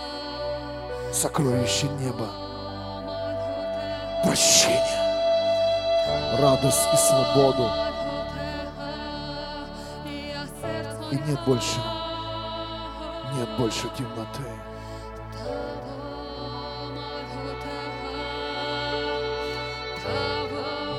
сокровище 1.12 1.86
неба, 2.00 2.26
прощение, 4.24 4.80
радость 6.40 6.88
и 6.90 6.96
свободу. 6.96 7.68
И 11.12 11.16
нет 11.28 11.38
больше, 11.46 11.78
нет 13.34 13.50
больше 13.58 13.86
темноты. 13.98 14.48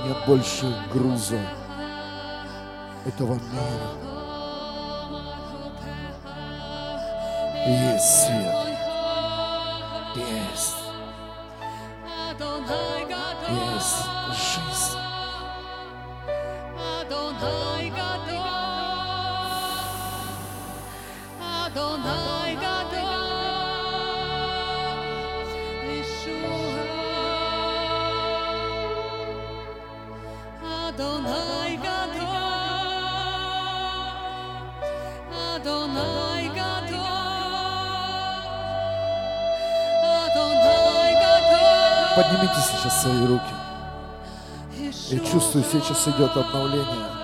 Нет 0.06 0.18
больше 0.28 0.72
груза 0.94 1.40
этого 3.08 3.34
мира. 3.34 4.11
Yes. 8.02 8.26
Yes. 10.18 10.74
Jesus. 14.34 14.96
Adonai 16.82 17.92
Gadol. 17.94 18.48
Adonai. 21.40 22.41
Поднимите 42.16 42.56
сейчас 42.56 43.02
свои 43.02 43.26
руки. 43.26 43.54
Я 45.10 45.20
чувствую, 45.20 45.64
сейчас 45.64 46.08
идет 46.10 46.36
обновление. 46.36 47.21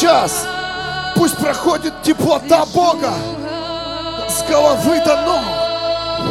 сейчас 0.00 0.46
пусть 1.14 1.36
проходит 1.36 1.92
теплота 2.02 2.64
Бога 2.72 3.12
с 4.30 4.42
головы 4.48 4.98
до 5.04 5.16
ног. 5.26 5.44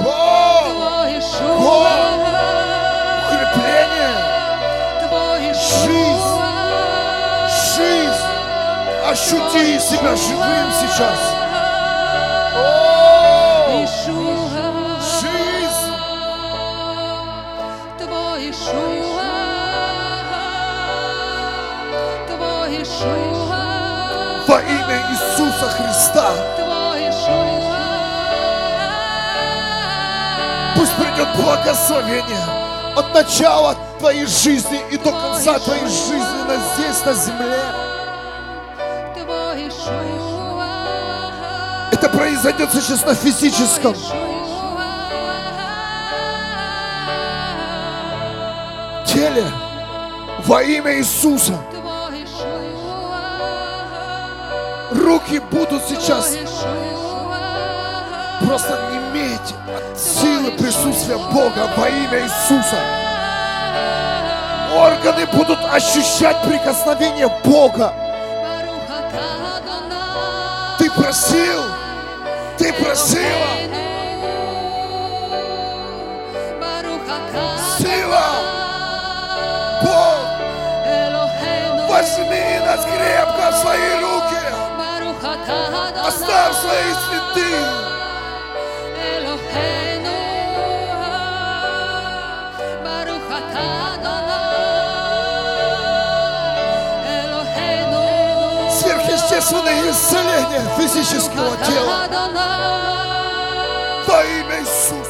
О! 0.07 0.63
О! 1.39 1.87
Укрепление. 3.27 4.15
Жизнь. 5.53 6.41
Жизнь. 7.75 8.25
Ощути 9.07 9.79
себя 9.79 10.15
живым 10.15 10.71
сейчас. 10.71 11.38
благословение 31.35 32.95
от 32.95 33.13
начала 33.13 33.75
твоей 33.99 34.25
жизни 34.25 34.81
и 34.91 34.97
до 34.97 35.11
конца 35.11 35.59
твоей 35.59 35.87
жизни 35.87 36.43
на 36.47 36.57
здесь, 36.73 37.05
на 37.05 37.13
земле. 37.13 37.59
Это 41.91 42.09
произойдет 42.09 42.69
сейчас 42.71 43.05
на 43.05 43.15
физическом. 43.15 43.95
теле 49.19 49.45
во 50.45 50.61
имя 50.63 50.97
Иисуса. 50.97 51.57
Руки 54.91 55.39
будут 55.51 55.83
сейчас 55.83 56.37
просто 58.41 58.78
от 59.39 59.99
силы 59.99 60.51
присутствия 60.51 61.17
Бога 61.17 61.69
во 61.77 61.87
имя 61.87 62.19
Иисуса. 62.19 62.77
Органы 64.75 65.25
будут 65.27 65.59
ощущать 65.73 66.41
прикосновение 66.43 67.27
Бога. 67.43 67.93
Ты 70.77 70.89
просил, 70.91 71.63
ты 72.57 72.71
просила. 72.73 73.47
Сила, 77.77 78.27
Бог, 79.81 80.17
возьми 81.89 82.59
нас 82.65 82.85
крепко 82.85 83.51
в 83.51 83.55
свои 83.55 83.93
руки. 84.01 84.19
Оставь 86.05 86.55
свои 86.55 86.93
следы. 87.07 87.98
Сверхъестественное 99.39 99.89
исцеление 99.89 100.61
физического 100.77 101.55
тела 101.65 102.07
во 104.05 104.23
имя 104.25 104.59
Иисуса. 104.59 105.09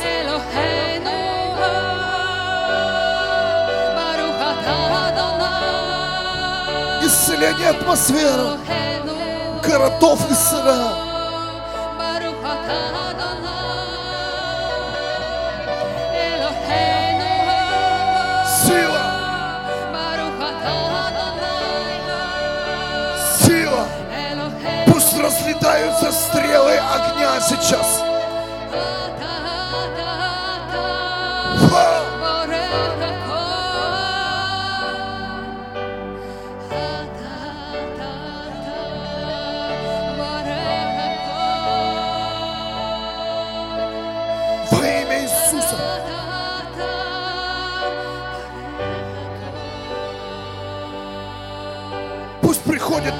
Исцеление 7.01 7.69
атмосферы, 7.69 8.59
городов. 9.63 10.19
Baruch 10.29 11.08
разлетаются 25.99 26.11
стрелы 26.11 26.77
огня 26.77 27.39
сейчас. 27.41 28.03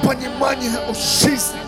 Понимание 0.02 0.76
о 0.88 0.94
жизни, 0.94 1.60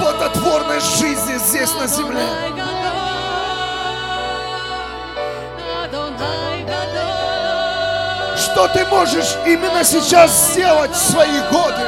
плодотворной 0.00 0.80
жизни 0.80 1.36
здесь 1.36 1.72
на 1.74 1.86
земле. 1.86 2.24
Что 8.36 8.68
ты 8.68 8.84
можешь 8.86 9.36
именно 9.46 9.84
сейчас 9.84 10.52
сделать 10.52 10.90
в 10.92 10.96
свои 10.96 11.40
годы? 11.50 11.84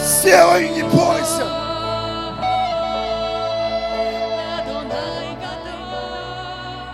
Сделай, 0.00 0.68
не 0.70 0.82
бойся. 0.84 1.46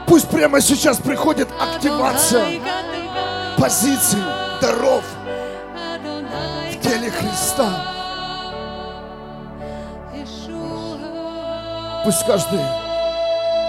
Пусть 0.06 0.28
прямо 0.28 0.60
сейчас 0.60 0.96
приходит 0.98 1.48
активация 1.60 2.60
позиций, 3.58 4.18
даров 4.60 5.04
в 6.72 6.80
теле 6.80 7.10
Христа. 7.10 7.89
Пусть 12.02 12.24
каждый 12.24 12.60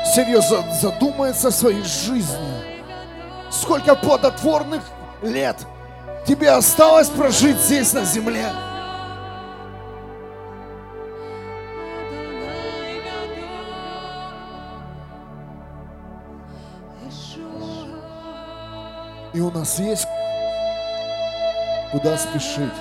серьезно 0.05 0.63
задумается 0.73 1.49
о 1.49 1.51
своей 1.51 1.83
жизни. 1.83 2.37
Сколько 3.49 3.93
плодотворных 3.93 4.81
лет 5.21 5.57
тебе 6.25 6.51
осталось 6.51 7.09
прожить 7.09 7.57
здесь 7.57 7.91
на 7.91 8.05
земле? 8.05 8.49
И 19.33 19.39
у 19.39 19.51
нас 19.51 19.79
есть 19.79 20.07
куда 21.91 22.17
спешить. 22.17 22.71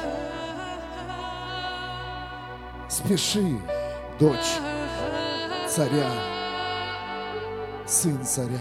Спеши, 2.88 3.59
дочь 4.18 4.59
царя, 5.70 6.10
сын 7.86 8.24
царя. 8.24 8.58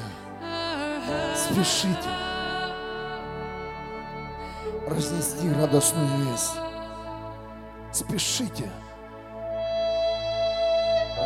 Спешите 1.35 2.09
разнести 4.87 5.51
радостную 5.51 6.07
весть. 6.19 6.53
Спешите 7.91 8.69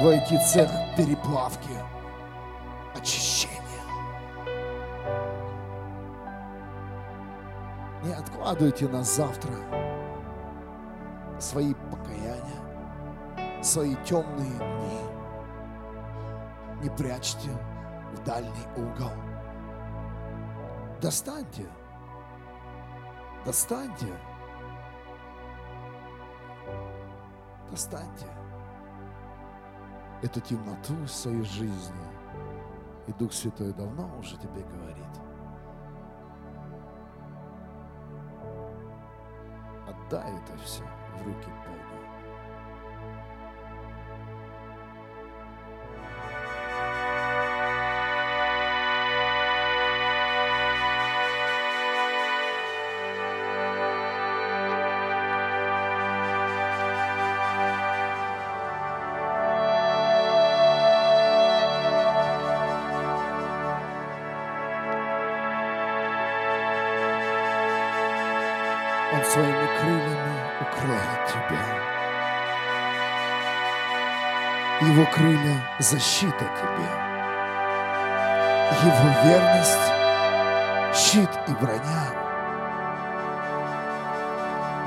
войти 0.01 0.37
в 0.37 0.43
цех 0.43 0.69
переплавки, 0.95 1.75
очищения. 2.95 3.59
Не 8.03 8.13
откладывайте 8.13 8.87
на 8.87 9.03
завтра 9.03 9.53
свои 11.39 11.73
покаяния, 11.73 13.61
свои 13.61 13.95
темные 14.05 14.49
дни. 14.49 15.02
Не 16.83 16.89
прячьте 16.89 17.49
в 18.13 18.23
дальний 18.25 18.67
угол. 18.75 19.11
Достаньте. 21.01 21.65
Достаньте. 23.45 24.07
Достаньте 27.71 28.27
эту 30.21 30.41
темноту 30.41 30.93
в 31.05 31.07
своей 31.07 31.43
жизни. 31.43 32.05
И 33.07 33.13
Дух 33.13 33.31
Святой 33.31 33.71
давно 33.71 34.09
уже 34.19 34.37
тебе 34.37 34.61
говорит. 34.63 35.05
Отдай 39.87 40.33
это 40.35 40.57
все 40.57 40.83
в 41.17 41.25
руки 41.25 41.49
Бога. 41.65 41.82
Защита 75.93 76.45
тебе. 76.57 76.89
Его 78.83 79.09
верность– 79.25 79.91
щит 80.95 81.29
и 81.47 81.51
броня. 81.51 82.05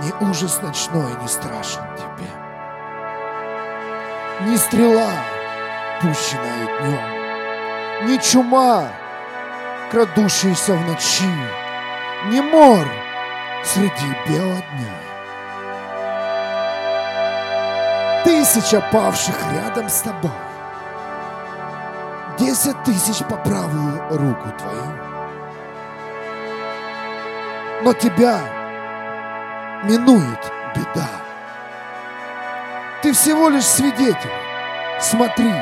Ни 0.03 0.29
ужас 0.29 0.61
ночной 0.63 1.13
не 1.23 1.29
страшен 1.29 1.85
тебе. 1.97 2.29
Ни 4.41 4.57
стрела, 4.57 5.13
пущенная 6.01 6.67
днем, 6.81 8.09
ни 8.09 8.17
чума, 8.19 8.89
крадущаяся 9.91 10.75
в 10.75 10.87
ночи, 10.89 11.25
ни 12.27 12.41
мор 12.41 12.87
среди 13.65 14.11
бела 14.27 14.61
дня. 14.73 14.97
Тысяча 18.25 18.81
павших 18.93 19.37
рядом 19.53 19.89
с 19.89 20.01
тобой, 20.01 20.46
десять 22.67 22.83
тысяч 22.85 23.25
по 23.27 23.37
правую 23.37 24.09
руку 24.11 24.51
твою. 24.59 24.93
Но 27.83 27.93
тебя 27.93 28.41
минует 29.85 30.53
беда. 30.75 31.09
Ты 33.03 33.13
всего 33.13 33.51
лишь 33.51 33.65
свидетель. 33.65 34.31
Смотри 35.01 35.53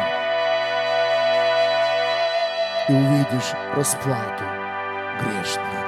и 2.89 2.93
увидишь 2.93 3.53
расплату 3.75 4.45
грешную. 5.21 5.84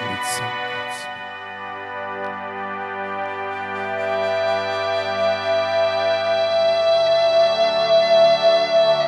Лицом. 0.00 0.50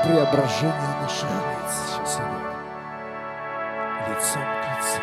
Преображение 0.05 0.95
наших 1.01 1.31
лиц 1.31 1.73
сейчас 1.87 2.17
идет. 2.17 2.53
Лицом 4.09 4.43
к 4.43 4.79
лицу. 4.79 5.03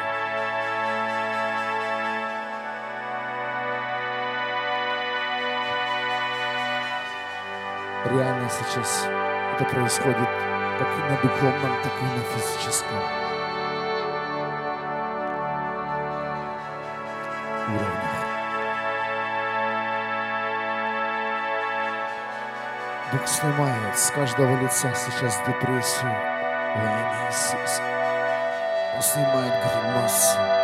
реально 8.06 8.50
сейчас 8.50 9.08
это 9.56 9.66
происходит 9.66 10.30
как 10.80 10.88
на 11.10 11.18
духовном, 11.22 11.84
так 11.84 11.92
и 12.02 12.06
на 12.06 12.24
физическом 12.34 13.29
Дух 23.20 23.28
снимает 23.28 24.00
с 24.00 24.12
каждого 24.12 24.62
лица 24.62 24.94
сейчас 24.96 25.38
депрессию 25.46 26.12
во 26.76 26.82
имя 26.82 27.28
Иисуса. 27.28 27.84
Он 28.96 29.02
снимает 29.02 29.54
гримасу. 29.62 30.59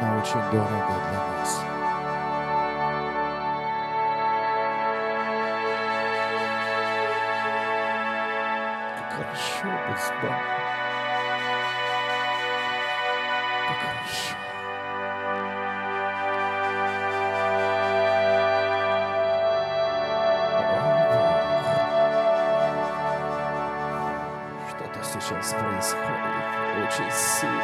Она 0.00 0.18
очень 0.18 0.42
дорога 0.50 0.94
для 1.08 1.20
нас. 1.38 1.60
Как 8.98 9.08
хорошо 9.12 9.68
быть 9.88 10.00
с 10.00 10.10
Богом. 10.20 10.42
Как 13.68 13.78
хорошо. 13.78 14.36
О. 20.56 20.60
Что-то 24.70 25.00
сейчас 25.04 25.48
происходит 25.52 26.46
очень 26.82 27.12
сильно. 27.12 27.63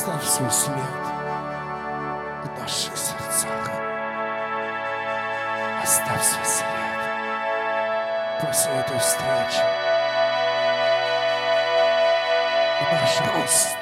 Оставь 0.00 0.24
свой 0.24 0.50
след 0.50 0.76
в 2.42 2.58
наших 2.58 2.96
сердцах. 2.96 3.70
Оставь 5.82 6.24
свой 6.24 6.44
след 6.46 6.70
после 8.40 8.72
этой 8.72 8.98
встречи 8.98 9.60
в 12.80 12.92
наших 12.94 13.44
устах. 13.44 13.79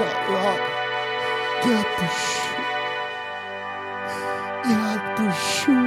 Иоанн, 0.00 0.58
я 1.64 1.80
отпущу. 1.80 2.62
Я 4.64 4.80
отпущу. 4.94 5.78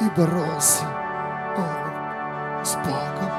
И 0.00 0.08
боролся 0.16 0.86
он 1.56 2.64
с 2.64 2.74
Богом. 2.76 3.32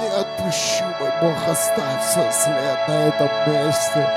Не 0.00 0.08
отпущу, 0.08 0.84
мой 1.00 1.10
Бог, 1.20 1.48
оставь 1.48 2.04
свой 2.12 2.30
след 2.30 2.88
на 2.88 3.08
этом 3.08 3.30
месте. 3.46 4.08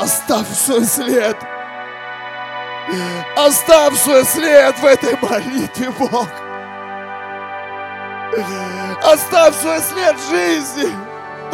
Оставь 0.00 0.48
свой 0.48 0.84
след. 0.84 1.36
Оставь 3.36 3.94
свой 3.96 4.24
след 4.24 4.76
в 4.78 4.84
этой 4.84 5.16
молитве, 5.22 5.90
Бог. 5.90 6.28
Оставь 9.04 9.54
свой 9.54 9.80
след 9.80 10.16
жизни 10.28 11.05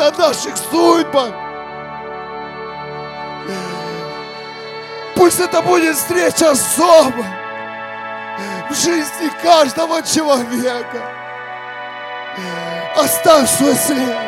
на 0.02 0.10
наших 0.10 0.56
судьбах. 0.56 1.32
Пусть 5.14 5.38
это 5.38 5.62
будет 5.62 5.94
встреча 5.96 6.50
особая 6.50 7.38
в 8.68 8.74
жизни 8.74 9.30
каждого 9.40 10.02
человека. 10.02 11.02
Оставь 12.96 13.48
свой 13.48 13.74
след 13.74 14.18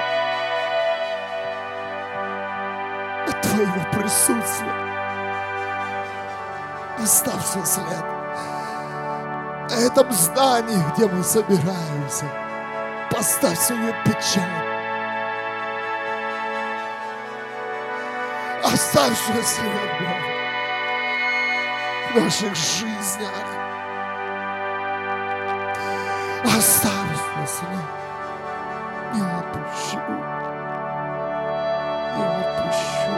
от 3.29 3.43
Твоего 3.43 3.85
присутствия. 3.93 4.75
Оставь 7.03 7.45
свой 7.45 7.67
след 7.67 8.05
на 9.71 9.87
этом 9.87 10.13
здании, 10.13 10.85
где 10.95 11.07
мы 11.09 11.25
собираемся. 11.25 12.27
Поставь 13.11 13.59
свою 13.59 13.93
печать. 14.05 14.74
Оставь 18.65 19.19
свой 19.19 19.43
след, 19.43 19.91
Бог, 20.01 20.23
в 22.13 22.25
наших 22.25 22.55
жизнях. 22.55 23.31
Оставь 26.45 27.17
свой 27.35 27.47
след. 27.47 27.85
Не 29.13 29.23
отпущу. 29.23 30.01
Не 32.17 32.25
отпущу. 32.25 33.15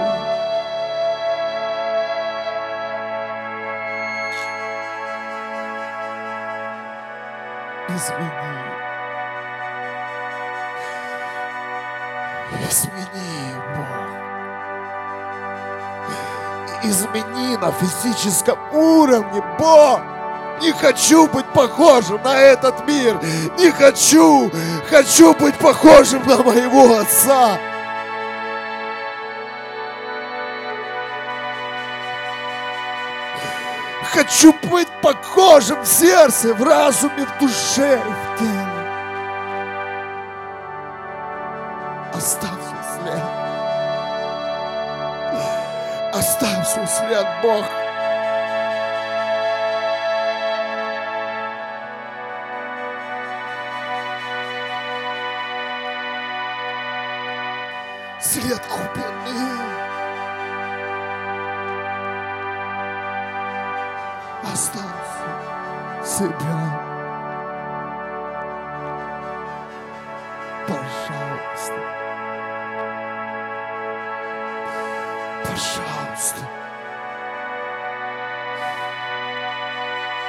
Измени. 7.88 8.55
Измени 16.88 17.56
на 17.56 17.72
физическом 17.72 18.58
уровне, 18.72 19.42
Бог. 19.58 20.00
Не 20.62 20.72
хочу 20.72 21.26
быть 21.26 21.46
похожим 21.52 22.20
на 22.22 22.38
этот 22.38 22.86
мир. 22.86 23.20
Не 23.58 23.70
хочу. 23.70 24.50
Хочу 24.88 25.34
быть 25.34 25.56
похожим 25.56 26.26
на 26.26 26.36
моего 26.42 26.98
отца. 26.98 27.58
Хочу 34.14 34.54
быть 34.70 34.88
похожим 35.02 35.82
в 35.82 35.86
сердце, 35.86 36.54
в 36.54 36.62
разуме, 36.62 37.26
в 37.26 37.38
душе, 37.38 38.00
в 38.00 38.38
теле. 38.38 38.55
Свой 47.40 47.85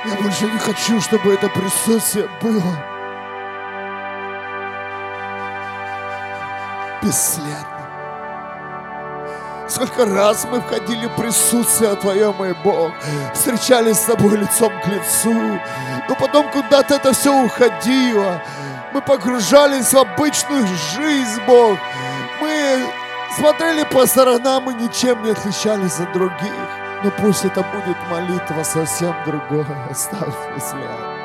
Я 0.08 0.16
больше 0.16 0.46
не 0.46 0.58
хочу, 0.58 1.02
чтобы 1.02 1.34
это 1.34 1.50
присутствие 1.50 2.30
было 2.42 2.78
бесследно. 7.04 7.68
Сколько 9.68 10.06
раз 10.06 10.48
мы 10.50 10.62
входили 10.62 11.08
в 11.08 11.16
присутствие 11.18 11.94
Твое, 11.96 12.32
мой 12.32 12.54
Бог, 12.64 12.94
встречались 13.34 13.98
с 13.98 14.06
Тобой 14.06 14.38
лицом 14.38 14.72
к 14.82 14.88
лицу, 14.88 15.34
но 16.08 16.16
потом 16.16 16.50
куда-то 16.52 16.96
это 16.96 17.12
все 17.12 17.44
уходило. 17.44 18.42
Мы 18.94 19.02
погружались 19.02 19.94
в 19.94 19.98
обычную 19.98 20.66
жизнь, 20.68 21.42
Бог. 21.46 21.78
Мы 22.40 22.86
смотрели 23.38 23.84
по 23.84 24.06
сторонам 24.06 24.72
и 24.72 24.74
ничем 24.74 25.22
не 25.24 25.32
отличались 25.32 26.00
от 26.00 26.14
других. 26.14 26.77
Но 27.04 27.12
пусть 27.12 27.46
это 27.46 27.62
будет 27.62 27.98
молитва 28.10 28.64
совсем 28.64 29.16
другое. 29.26 29.88
Оставь 29.92 30.34
след. 30.60 31.18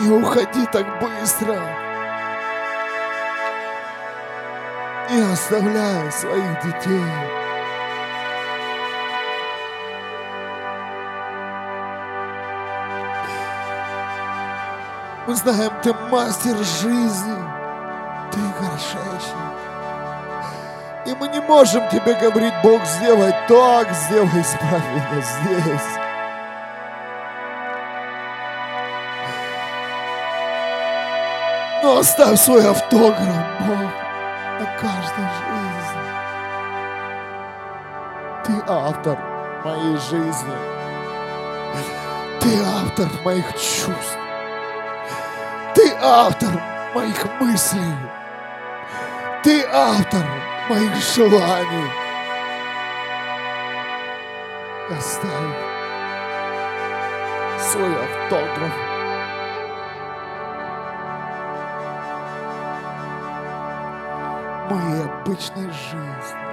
Не 0.00 0.10
уходи 0.10 0.66
так 0.66 0.86
быстро. 1.00 1.58
Не 5.10 5.32
оставляй 5.32 6.12
своих 6.12 6.60
детей. 6.62 7.36
Мы 15.26 15.34
знаем, 15.34 15.72
ты 15.82 15.92
мастер 15.92 16.56
жизни, 16.56 17.36
ты 18.30 18.38
горшечник. 18.60 19.65
И 21.06 21.14
мы 21.14 21.28
не 21.28 21.40
можем 21.40 21.88
тебе 21.88 22.14
говорить, 22.14 22.54
Бог, 22.64 22.84
сделай 22.84 23.32
так, 23.46 23.92
сделай 23.92 24.40
исправь 24.40 24.82
меня 24.92 25.20
здесь. 25.22 26.06
Но 31.84 31.98
оставь 31.98 32.40
свой 32.40 32.68
автограф, 32.68 33.36
Бог, 33.60 33.78
на 34.58 34.66
каждой 34.80 35.28
жизни. 35.38 36.06
Ты 38.44 38.52
автор 38.66 39.16
моей 39.64 39.96
жизни. 39.98 40.56
Ты 42.40 42.58
автор 42.64 43.08
моих 43.24 43.52
чувств. 43.52 44.18
Ты 45.72 45.94
автор 46.02 46.60
моих 46.94 47.24
мыслей. 47.40 47.94
Ты 49.44 49.64
автор 49.72 50.24
моих 50.68 50.94
желаний. 50.96 51.90
Оставь 54.90 55.56
свой 57.58 57.94
автограф. 57.94 58.72
моей 64.68 65.04
обычной 65.04 65.70
жизни. 65.70 66.46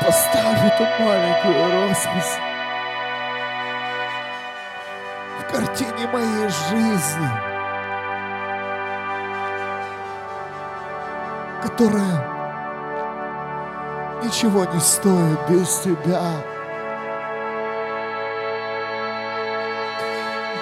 Поставь 0.00 0.64
эту 0.64 0.84
маленькую 1.02 1.88
роспись 1.88 2.53
картине 5.50 6.06
моей 6.12 6.48
жизни, 6.48 7.30
которая 11.62 12.34
ничего 14.22 14.64
не 14.64 14.80
стоит 14.80 15.38
без 15.48 15.78
тебя. 15.80 16.22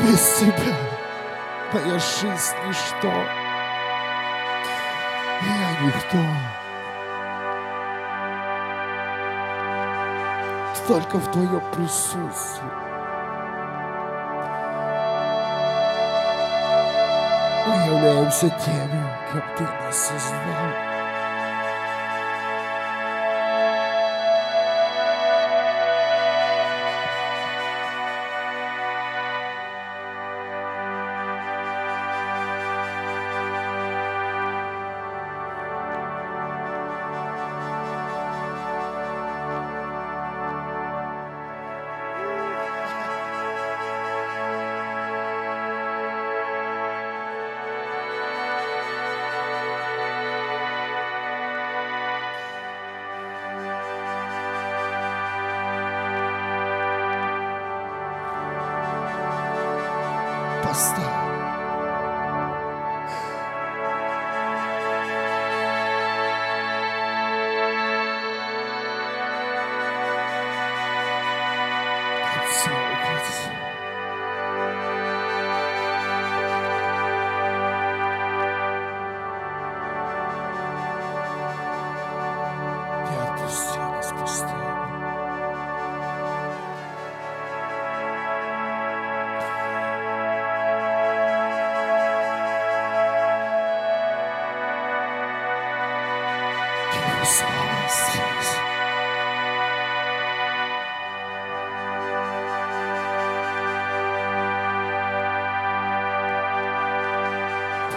Без 0.01 0.35
тебя 0.35 0.77
моя 1.73 1.99
жизнь 1.99 2.57
ничто. 2.67 3.13
Я 5.43 5.87
никто. 5.87 6.19
Только 10.89 11.19
в 11.19 11.31
твоем 11.31 11.63
присутствии. 11.73 12.82
Мы 17.65 17.75
являемся 17.87 18.49
теми, 18.49 19.07
кем 19.31 19.43
ты 19.57 19.63
нас 19.63 20.09
создал. 20.09 20.33
Поставь. 20.43 20.92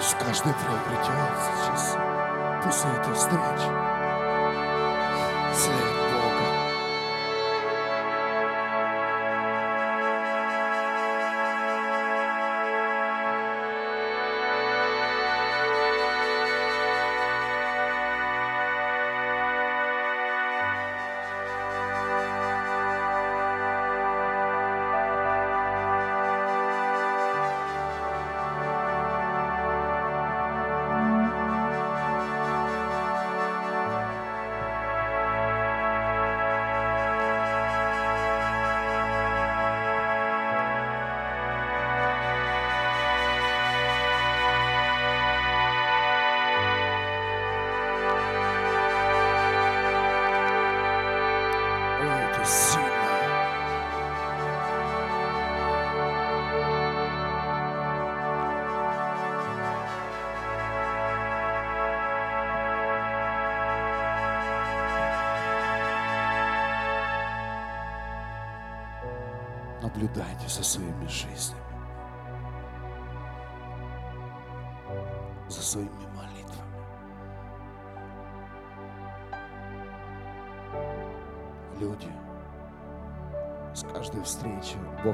Пусть 0.05 0.19
каждый 0.19 0.53
приобретет 0.53 1.07
сейчас 1.47 1.97
после 2.63 2.91
этой 2.91 3.13
встречи. 3.15 3.71
След 5.55 6.04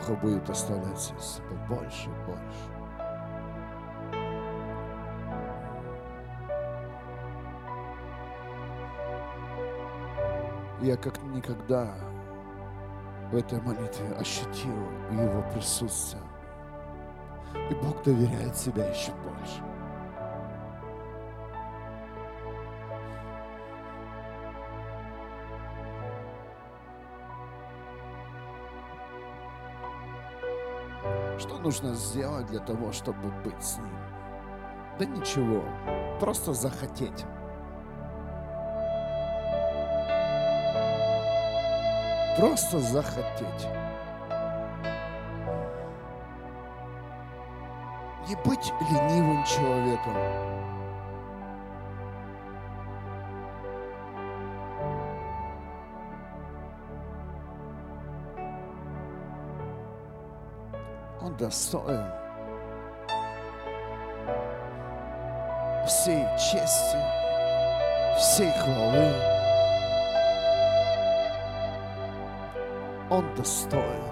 Бога 0.02 0.20
будет 0.20 0.49
себе 0.49 1.52
больше 1.68 2.10
и 2.10 2.26
больше. 2.26 2.82
Я 10.82 10.97
как 10.97 11.22
никогда 11.24 11.93
в 13.32 13.36
этой 13.36 13.62
молитве 13.62 14.16
ощутил 14.20 14.76
Его 15.12 15.43
присутствие. 15.54 16.24
И 17.70 17.76
Бог 17.76 18.04
доверяет 18.04 18.58
себя 18.58 18.88
еще 18.88 19.12
больше. 19.24 19.62
Что 31.42 31.58
нужно 31.58 31.96
сделать 31.96 32.46
для 32.46 32.60
того, 32.60 32.92
чтобы 32.92 33.32
быть 33.44 33.64
с 33.64 33.80
Ним? 33.80 33.98
Да 35.00 35.06
ничего, 35.06 35.64
просто 36.20 36.54
захотеть. 36.54 37.26
Просто 42.38 42.78
захотеть. 42.78 43.68
Не 48.28 48.36
быть 48.46 48.72
ленивым 48.92 49.44
человеком. 49.46 50.16
Достоин 61.42 62.06
всей 65.88 66.24
чести, 66.38 66.98
всей 68.16 68.52
хвалы. 68.52 69.12
Он 73.10 73.26
достоин. 73.36 74.04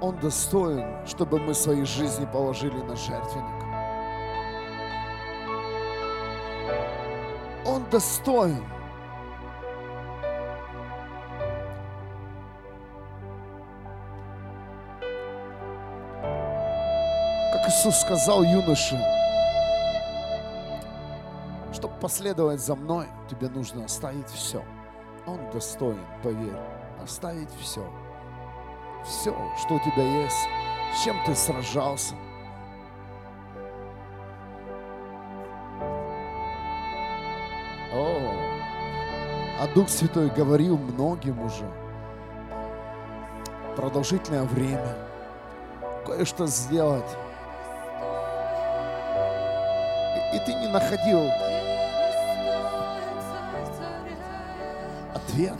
Он 0.00 0.16
достоин, 0.20 1.06
чтобы 1.06 1.38
мы 1.38 1.52
свои 1.52 1.84
жизни 1.84 2.24
положили 2.24 2.80
на 2.80 2.96
жертвенник. 2.96 3.64
Он 7.66 7.84
достоин, 7.90 8.64
Иисус 17.78 18.00
сказал 18.00 18.42
юноше, 18.42 19.00
чтобы 21.72 21.94
последовать 22.00 22.60
за 22.60 22.74
мной, 22.74 23.06
тебе 23.30 23.48
нужно 23.48 23.84
оставить 23.84 24.28
все. 24.30 24.64
Он 25.26 25.38
достоин, 25.52 26.04
поверь, 26.24 26.58
оставить 27.00 27.50
все. 27.60 27.88
Все, 29.04 29.32
что 29.60 29.74
у 29.74 29.78
тебя 29.78 30.02
есть, 30.24 30.48
с 30.92 31.04
чем 31.04 31.16
ты 31.24 31.36
сражался. 31.36 32.16
О, 37.94 38.32
а 39.60 39.68
Дух 39.72 39.88
Святой 39.88 40.30
говорил 40.30 40.76
многим 40.76 41.40
уже 41.40 41.70
продолжительное 43.76 44.42
время 44.42 44.96
кое-что 46.04 46.48
сделать. 46.48 47.16
И, 50.38 50.40
ты 50.40 50.54
не 50.54 50.68
находил 50.68 51.32
ответ. 55.14 55.56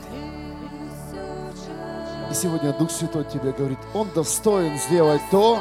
И 2.31 2.33
сегодня 2.33 2.71
Дух 2.73 2.89
Святой 2.89 3.25
тебе 3.25 3.51
говорит, 3.51 3.79
Он 3.93 4.09
достоин 4.15 4.77
сделать 4.77 5.21
то, 5.31 5.59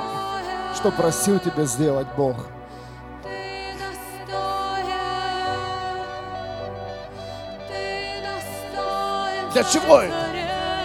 что 0.76 0.92
просил 0.92 1.40
тебя 1.40 1.64
сделать 1.64 2.06
Бог. 2.16 2.36
Для 9.52 9.64
чего 9.64 10.00
это? 10.00 10.14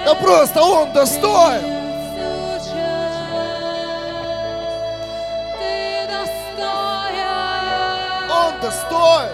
Да 0.06 0.16
просто 0.16 0.62
Он 0.64 0.92
достоин. 0.92 1.73
Он 9.04 9.28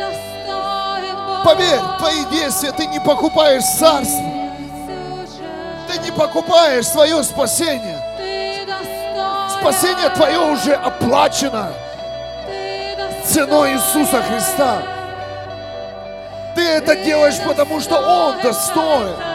достоин. 0.00 1.44
Поверь, 1.44 1.80
твои 1.98 2.24
действия 2.26 2.72
ты 2.72 2.86
не 2.86 2.98
покупаешь 3.00 3.64
царство. 3.64 4.24
Ты 5.86 5.98
не 6.00 6.10
покупаешь 6.10 6.86
свое 6.86 7.22
спасение. 7.22 8.02
Спасение 9.60 10.08
твое 10.10 10.38
уже 10.38 10.74
оплачено 10.74 11.72
ценой 13.24 13.74
Иисуса 13.74 14.22
Христа. 14.22 14.82
Ты 16.54 16.62
это 16.62 16.96
делаешь, 16.96 17.38
потому 17.46 17.80
что 17.80 17.98
Он 17.98 18.40
достоин. 18.40 19.27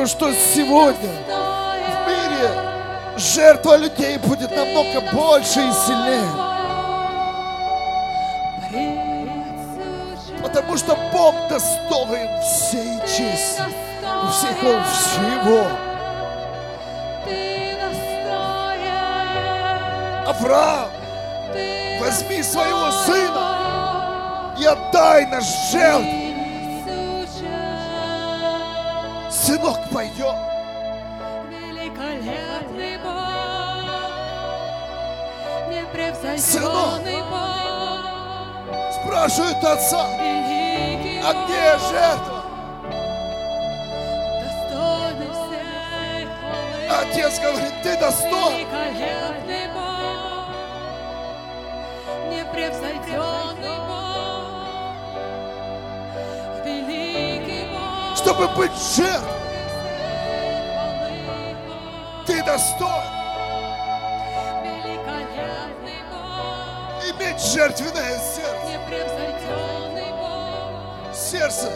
Верю, 0.00 0.06
что 0.06 0.32
сегодня 0.32 1.10
в 1.26 2.08
мире 2.08 2.50
жертва 3.16 3.76
людей 3.76 4.18
будет 4.18 4.50
намного 4.50 5.00
больше 5.12 5.60
и 5.60 5.72
сильнее. 5.72 6.50
Потому 10.42 10.76
что 10.76 10.96
Бог 11.12 11.34
достоин 11.48 12.42
всей 12.42 12.98
чести, 13.00 13.62
всего 14.30 14.82
всего. 14.90 15.66
Авраам, 20.26 20.88
возьми 22.00 22.42
своего 22.42 22.90
сына 23.04 24.54
и 24.58 24.64
отдай 24.64 25.26
наш 25.26 25.44
жертву. 25.70 26.29
Сынок 29.42 29.78
пойдет. 29.90 30.36
Великолепный 31.48 32.98
Бог, 32.98 33.10
непревзойденный 35.70 37.22
Бог, 37.30 38.00
Спрашивают 38.92 39.64
отца, 39.64 40.04
а 41.24 41.32
где 41.46 41.78
жертва? 41.88 42.40
Отец 47.00 47.38
говорит, 47.40 47.74
ты 47.82 47.96
достоин. 47.98 48.58
Великолепный 48.58 49.66
Бог, 49.74 50.48
непревзойденный 52.30 53.78
Бог, 53.78 53.89
чтобы 58.30 58.46
быть 58.54 58.70
жертвой. 58.96 59.28
Ты 62.26 62.44
достоин 62.44 62.86
иметь 67.10 67.40
жертвенное 67.42 68.18
сердце. 68.20 68.78
Сердце, 71.12 71.72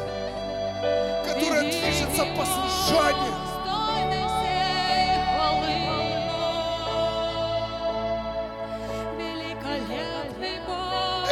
которое 1.26 1.62
движется 1.72 2.24
по 2.36 2.44
служанию. 2.44 3.34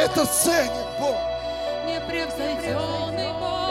Это 0.01 0.27
ценит 0.27 0.73
Бог. 0.99 1.17
непревзойденный 1.87 3.33
Бог, 3.39 3.62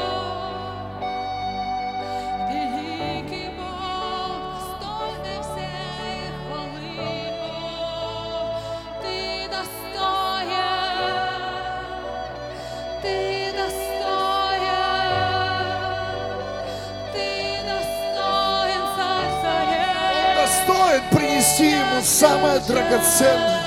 принести 21.41 21.71
ему 21.71 22.01
самое 22.03 22.59
драгоценное. 22.59 23.61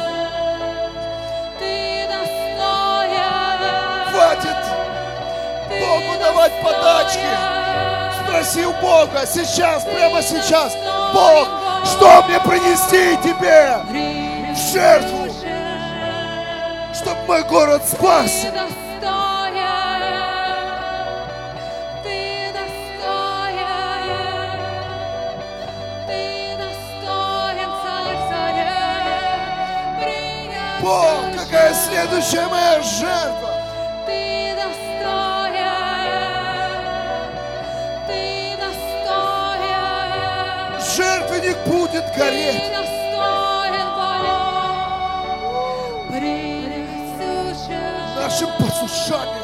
Хватит 4.11 4.57
Богу 5.68 6.18
давать 6.20 6.53
подачки. 6.62 7.20
Спроси 8.22 8.64
у 8.64 8.72
Бога 8.75 9.27
сейчас, 9.27 9.85
прямо 9.85 10.22
сейчас. 10.22 10.72
Бог, 11.12 11.49
что 11.85 12.22
мне 12.29 12.39
принести 12.41 13.16
тебе 13.22 13.81
в 14.55 14.72
жертву, 14.72 15.35
чтобы 16.95 17.27
мой 17.27 17.43
город 17.43 17.83
спасся? 17.85 18.53
Бог, 30.85 31.32
какая 31.35 31.72
следующая 31.72 32.47
моя 32.49 32.82
жертва? 32.82 33.51
Ты 34.05 34.55
достоин, 34.55 35.64
ты 38.07 38.55
достоин, 38.61 40.11
Жертвенник 40.95 41.57
будет 41.66 42.05
гореть. 42.14 42.64
ты 42.64 42.68
достоин, 42.76 43.89
Бог, 45.47 46.09
принять 46.11 46.93
сущее. 47.16 47.95
нашим 48.16 48.51
послушанием. 48.59 49.43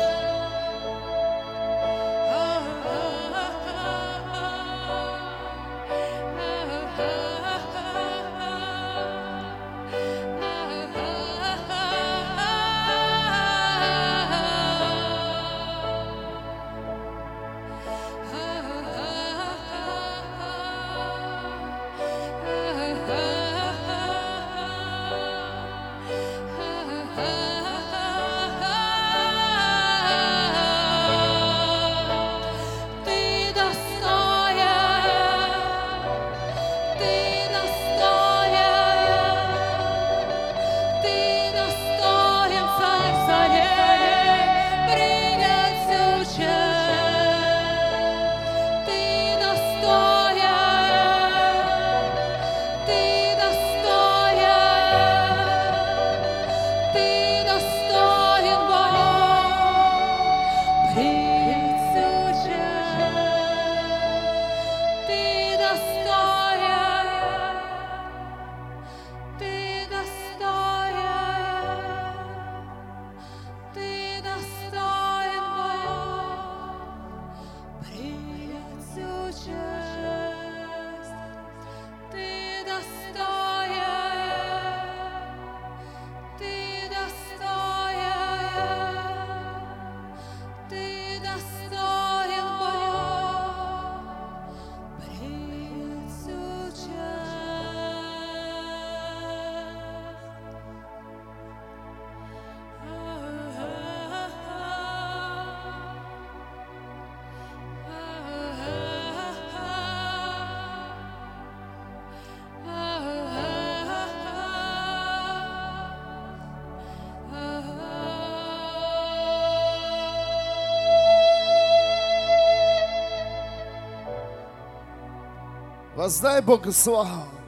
Воздай 126.11 126.41
Богу 126.41 126.73
славу. 126.73 127.40